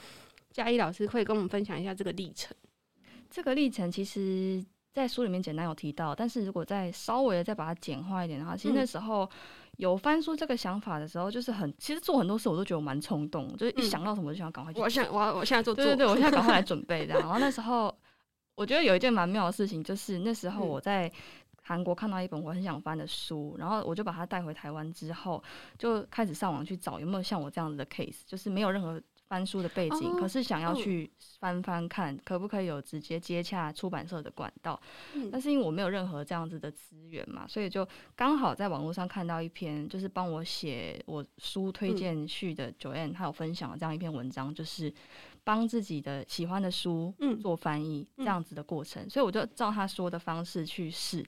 [0.50, 2.56] 嘉义老师，会跟我们分享一下这个历程。
[3.30, 9.28] 这个历程其实，在书里面简单有提到，但是如果再稍微的再把它简化一点的话，其实那时候
[9.76, 14.80] 有翻书这个想法的时候，就是很其实做很多事我都觉得我蛮冲动，就是一想到什么就想赶快去。
[14.80, 17.20] 我想我我现在做，对对对，我现在赶快来准备这样。
[17.24, 17.94] 然后那时候
[18.54, 21.10] 我觉得有一件蛮妙的事情，就是那时候我在。
[21.68, 25.44] 韩国看到一本我很想翻的书，然后我就把它带回台湾之后，
[25.76, 34.80] 就开始上网去找有没有像我这样子的 case，就是没有任何翻书的背景，可是想要去翻翻看，可不可以有直接接洽出版社的管道。
[35.30, 44.90] 但是因为我没有任何这样子的资源嘛，所以就刚好在网络上看到一篇，就是帮我写我书推荐序的 Joanne，他有分享了这样一篇文章，就是。
[45.48, 51.24] 帮自己的喜欢的书做翻译，这样子的过程，嗯、所以我就照他说的方式去试。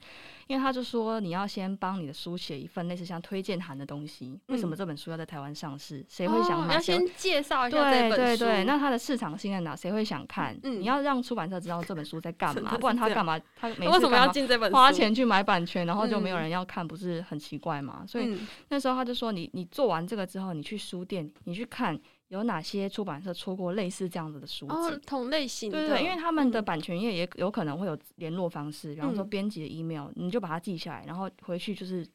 [0.46, 4.38] 因为他就说，你要先帮你的书写一份类似像推荐函的东西。
[4.48, 6.04] 为什么这本书要在台湾上市？
[6.06, 6.74] 谁会想买？
[6.74, 8.16] 要先介绍一下这本书。
[8.16, 9.74] 对对对，那它的市场性在哪？
[9.74, 10.54] 谁会想看？
[10.62, 13.40] 你要让出版社知道这本书在干嘛，不然他干嘛？
[13.56, 14.20] 他每次干
[14.60, 18.04] 嘛花钱去买版权，然后就没有人要看，不是很奇怪吗？
[18.06, 21.98] 所以那时候他就说，你你做完这个之后，你去书店，你去看。
[22.30, 24.72] 有哪些出版社出过类似这样子的书籍？
[24.72, 32.06] 哦，同类型的，对对，因为他们的版权页也有可能会有联络方式，比方说编辑的 email，你就把它记下来，然后回去就是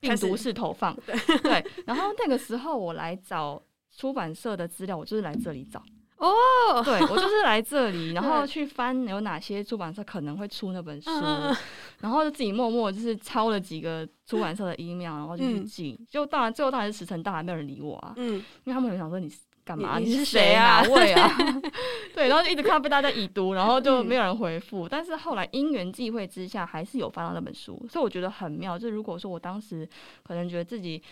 [0.00, 0.94] 病毒式投放。
[1.06, 5.82] 对， 对，然后那个时候我来找出版社的资料，我就是来这里找。
[6.18, 11.10] 哦，对，我就是来这里，然后去翻有哪些出版社可能会出那本书，
[12.00, 15.98] 然后就自己默默就是抄了几个出版社的 email，然后就去寄。
[16.08, 18.12] 就当然最后当然是石沉大海，没有人理我啊。
[18.16, 19.32] 嗯，因为他们有想说你。
[19.64, 19.98] 干嘛？
[19.98, 20.82] 你是谁啊？
[20.82, 21.30] 哪位啊？
[22.14, 24.86] 对，然后就一直看到被大家已读，然后就没有人回复。
[24.86, 28.78] 嗯、但是后来因缘际会之下，还是有翻到那本书，所以我觉得很妙。
[28.78, 29.88] 就如果说我当时
[30.22, 31.02] 可能觉得自己。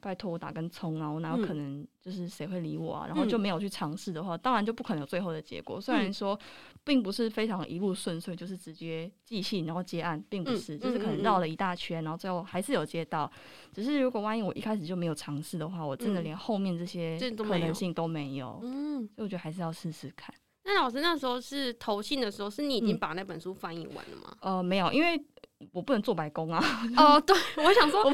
[0.00, 1.08] 拜托我打根葱啊！
[1.08, 3.06] 我哪有可能就是谁会理我啊？
[3.06, 5.80] 嗯、然后就没有去尝试的话，当然就不可能有最后的结果。
[5.80, 6.38] 虽然说
[6.82, 13.30] 并不是非常一路顺遂，就是直接寄信然后接案，并不是，嗯、就是可能绕了一大圈，然后最后还是有接到。
[13.72, 18.60] 只是如果万一我一开始就没有尝试的话，我真的连后面这些可能性都没有。
[18.62, 20.34] 嗯，所以我觉得还是要试试看。
[20.64, 24.36] 那老师那时候是投信的时候，是你已经把那本书翻译完了吗？
[24.40, 25.22] 嗯、呃，没有，因为。
[25.72, 26.62] 我不能做白工啊！
[26.96, 28.04] 哦，对，我想说，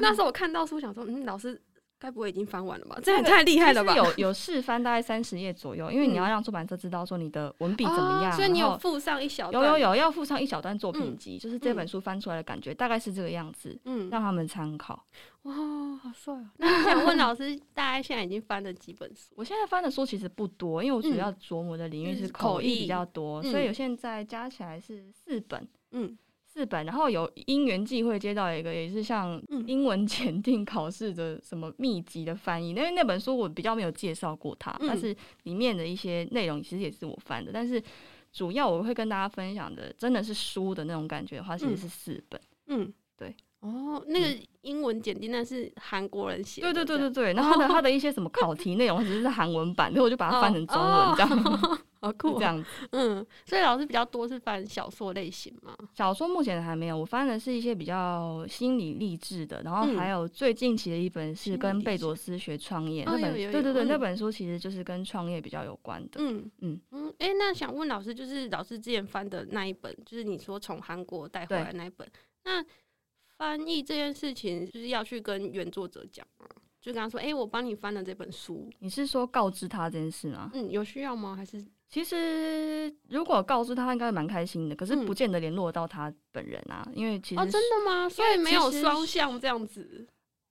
[0.00, 1.60] 那时候我看到书，想说，嗯，老师
[1.98, 2.98] 该不会已经翻完了吧？
[3.02, 3.94] 这也太厉害了吧！
[3.94, 15.04] 有有试翻大概三十页左右，因为你要让出版社知道说你的文笔怎么样，所以你有附上一小段，有有有要附上一小段作品集，就是这本书翻出来的感觉，大概是这个样子，嗯，让他们参考。
[15.42, 15.54] 哇，
[16.02, 16.46] 好帅哦！
[16.56, 19.32] 那我想问老师，大概现在已经翻了几本书？
[19.36, 25.68] 我现在翻的书其实不多，因为我主要琢磨的领域是口译比较多，所以我现在加起来是四本。
[25.92, 26.16] 嗯。
[26.60, 37.82] 四本，然后有因缘际会接到一个也是像英文检定考试的什么秘籍的翻译，因为那本书我比较没有介绍过它，但是里面的一些内容其实也是我翻的，但是
[38.30, 42.38] 主要我会跟大家分享的，真的是书的那种感觉的话，其实是四本。
[42.66, 43.34] 嗯，对。
[43.60, 44.26] 哦，那个
[44.62, 46.72] 英文简定那是韩国人写的。
[46.72, 51.30] 对对对对对，然后他的他的一些什么考题内容其实是韩文版，所以我就把它翻成中文这样。
[52.00, 55.76] 好酷，这样子，嗯，所以老师比较多是翻小说类型吗？
[55.94, 66.12] 小说目前还没有，我翻的是一些比较心理励志的，然后还有最近期的一本是跟贝佐斯学创业那本，对对对，那本书其实就是跟创业比较有关的。
[66.20, 72.08] 嗯嗯嗯，哎，那想问老师，就是老师之前翻的那一本，就是你说从韩国带回来那一本，
[72.44, 72.64] 那
[73.40, 76.44] 翻译这件事情就是要去跟原作者讲嘛？
[76.78, 80.50] 就跟他说，哎，我帮你翻了这本书，你是说告知他这件事吗？
[80.52, 81.34] 嗯，有需要吗？
[81.34, 81.64] 还是？
[81.88, 84.76] 其实，如果告知他，应该蛮开心的。
[84.76, 88.06] 可是，不见得联络到他本人啊，嗯、因为其实哦，真的吗？
[88.06, 90.06] 所以没有双向这样子。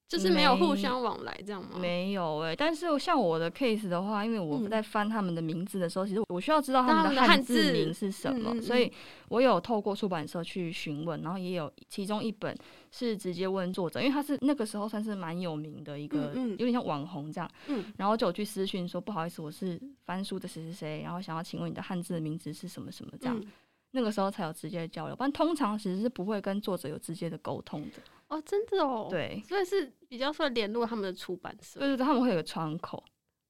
[0.09, 1.77] 就是没有互相往来这样吗？
[1.79, 8.91] 没有哎、欸，但是像我的 case 的话，因为我在翻他们的名字的时候，嗯、其实我需要知道他们的汉字名是什么，所以
[9.27, 12.57] 我有透过出版社去询问，然后也有其中一本
[12.89, 23.47] 是直接问作者，因为他是那个时候算是蛮有名的一个，有点像网红这样，嗯，然后就有去私讯说不好意思，我是翻书的谁谁谁，然后想要请问你的汉字的名字是什么什么这样，嗯、
[23.91, 28.01] 那个时候才有直接的交流，不然通常其实是不会跟作者有直接的沟通的。
[28.29, 33.03] 哦，真的哦，对，所以是比较算联络他们的出版社，对对对，他们会有个窗口。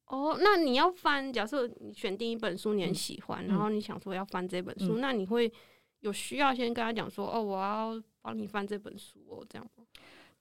[0.07, 5.51] 哦，那你要翻，假设你选定一本书你很喜欢，嗯、然后你想说要翻这本书，嗯、那你会
[5.99, 9.83] 有需要先跟他讲说，哦，我要帮你翻这本书哦，这样吗？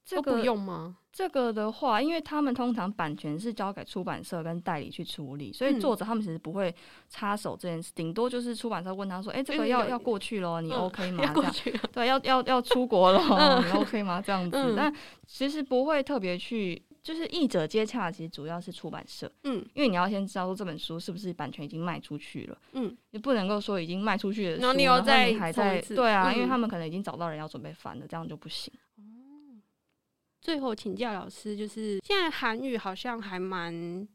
[0.09, 0.97] 这个不用吗？
[1.13, 6.75] 这个的话，因为他们通常版权是交给出版社跟代理去处理，所以作者他们其实不会
[7.11, 14.23] 插手这件事，顶、嗯、多就是出版社问他说：“哎、欸，这个要要过去咯，你 OK 吗？”这样对，要要要出国了，嗯、你 OK 吗？
[14.25, 14.95] 这样子，嗯、但
[15.27, 24.87] 其实不会特别去，就是译者接洽，其实主要是出版社，嗯，因为你要先知道说这本书是不是版权已经卖出去了，嗯，你不能够说已经卖出去的书，然后你
[25.37, 28.73] 还在对啊，嗯、因为他们可能已经找到人要准备翻了，这样就不行。
[30.41, 34.07] 最后请教老师，就是现在韩语好像还蛮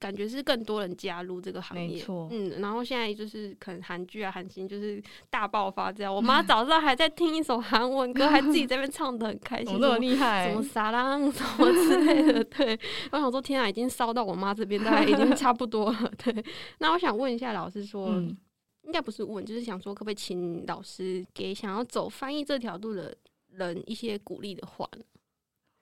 [0.00, 6.14] 感觉是更多人加入这个行业，没错，嗯，然后现在就是可能韩剧啊、韩星就是大爆发这样。
[6.14, 12.44] 我 妈早上还在听一首韩文歌，还自己在那边唱的很开心， 那么厉害，什么撒浪什么之类的。
[12.56, 12.78] 对，
[13.10, 16.12] 我想说天啊，已经烧到我妈这边，大概已经差不多了。
[16.22, 16.44] 对，
[16.78, 18.36] 那我想问一下老师说，嗯、
[18.82, 23.12] 应该不是问，就是想说可不可以请老师给想要走翻译这条路的
[23.50, 25.02] 人一些鼓励的话呢？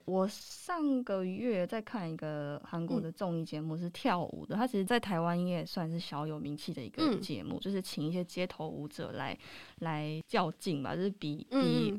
[0.07, 4.55] 我上个月在看一个韩国的综艺节目，是跳舞的。
[4.55, 9.37] 它其实，在台湾也算是小有名气的一个节目，就是请一些街头舞者来
[9.79, 11.45] 来较劲吧，就是比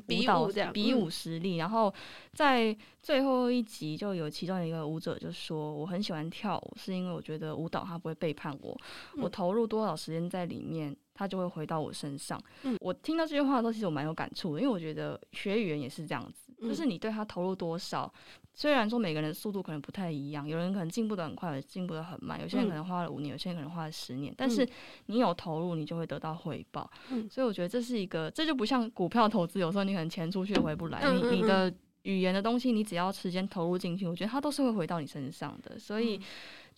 [0.07, 1.57] 比舞蹈比舞实力。
[1.57, 1.93] 然后
[2.33, 8.75] 在最后一集，就有其中一个舞者就说：“我很喜欢跳舞，是因为我觉得舞蹈它不会背叛我，
[9.21, 12.41] 我投入多少时间在里面。”他就会回到我身上。
[12.63, 18.11] 嗯，我听到这句话的时候，其实我蛮有感触的，因为我觉得学语言也是这样子，就是你对他投入多少。
[18.53, 24.33] 虽然说每个人的速度可能不太一样，有人可能进步的很快，有人进步的很慢，有些人可能花了五年，有些人可能花了十年。
[24.37, 24.65] 但是
[25.07, 26.89] 你有投入，你就会得到回报。
[27.11, 35.77] 嗯，所以我觉得这是一个，这就不像股票投资，有时候你可能钱出去回不来，你你的语言的东西，你只要时间投入进去，我觉得它都是会回到你身上的。
[35.77, 36.17] 所以。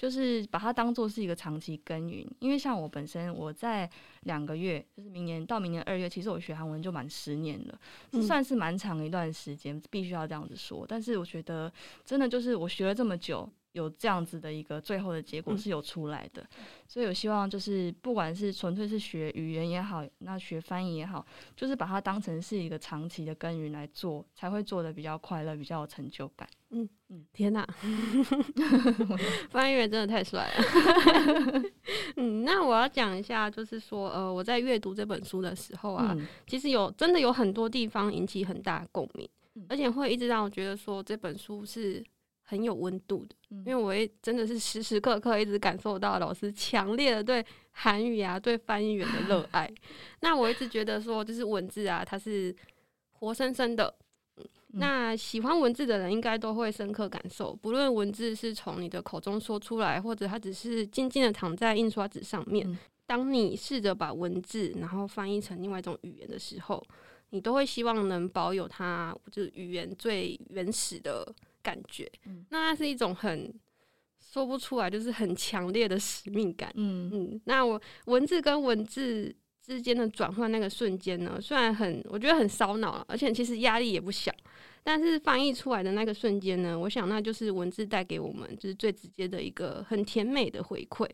[0.02, 3.88] 就是把它当做是一个长期耕耘，因为像我本身，我在
[4.22, 7.80] 两个月，就是明年到明年二月，其实我学韩文就满十年了，
[8.14, 10.84] 嗯、算是蛮长一段时间，必须要这样子说。
[10.88, 11.72] 但是我觉得，
[12.04, 13.48] 真的就是我学了这么久。
[13.74, 21.26] 有这样子的一个最后的结果是有出来的，嗯、所以我希望就是不管是纯粹是学语言也好，那学翻译也好，
[21.56, 26.46] 就是把它当成是一个长期的耕耘来做，才会做的比较快乐，比较有成就感。
[26.72, 27.68] 嗯嗯，天哪，
[29.52, 31.62] 翻译员真的太帅了。
[32.16, 42.04] 嗯，那我要讲一下，就是说，呃，我在阅读这本书的时候啊，嗯、其实有真的有很多地方引起很大共鸣，嗯、而且会一直让我觉得说这本书是。
[42.44, 43.36] 很有温度的，
[43.66, 49.72] 因为我也真的是时时刻刻一直感受到老师强烈的对韩语啊、对翻译员的热爱。
[50.20, 52.54] 那我一直觉得说，就是文字啊，它是
[53.14, 53.96] 活生生的。
[54.74, 62.78] 那喜欢文字的人应该都会深刻感受，不论文字是从你的口中说出来，或者它只是静静的躺在印刷纸上面。
[63.06, 66.84] 当你试着把文字然后翻译成另外一种语言的时候，
[67.30, 71.34] 你都会希望能保有它，就是语言最原始的。
[71.64, 72.12] 感觉，
[72.50, 73.54] 那它是一种很
[74.20, 76.72] 说不出来，就是很强烈的使命感。
[76.74, 79.32] 嗯嗯，那我文字跟文字
[79.66, 84.32] 之间的转换那个瞬间呢，虽然很我觉得很烧脑，而且其实压力也不小。
[84.84, 91.08] 但是翻译出来的那个瞬间呢，我想那就是文字带给我们就是最直接的一个很甜美的回馈。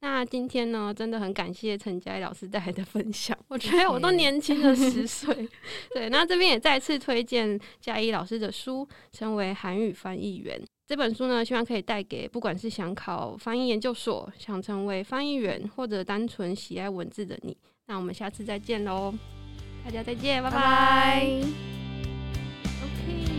[0.00, 5.48] 那今天呢，真的很感谢陈佳怡老师带来的分享，我觉得我都年轻了十 岁。
[5.94, 8.86] 对，那这边也再次推荐佳怡老师的书
[9.18, 17.56] 《成为韩语翻译员》这本书呢，希望可以带给不管是想考翻译研究所、想成为翻译员，或者单纯喜爱文字的你。
[17.86, 19.14] 那我们下次再见喽，
[19.84, 21.22] 大家再见，拜拜。
[22.82, 23.33] OK。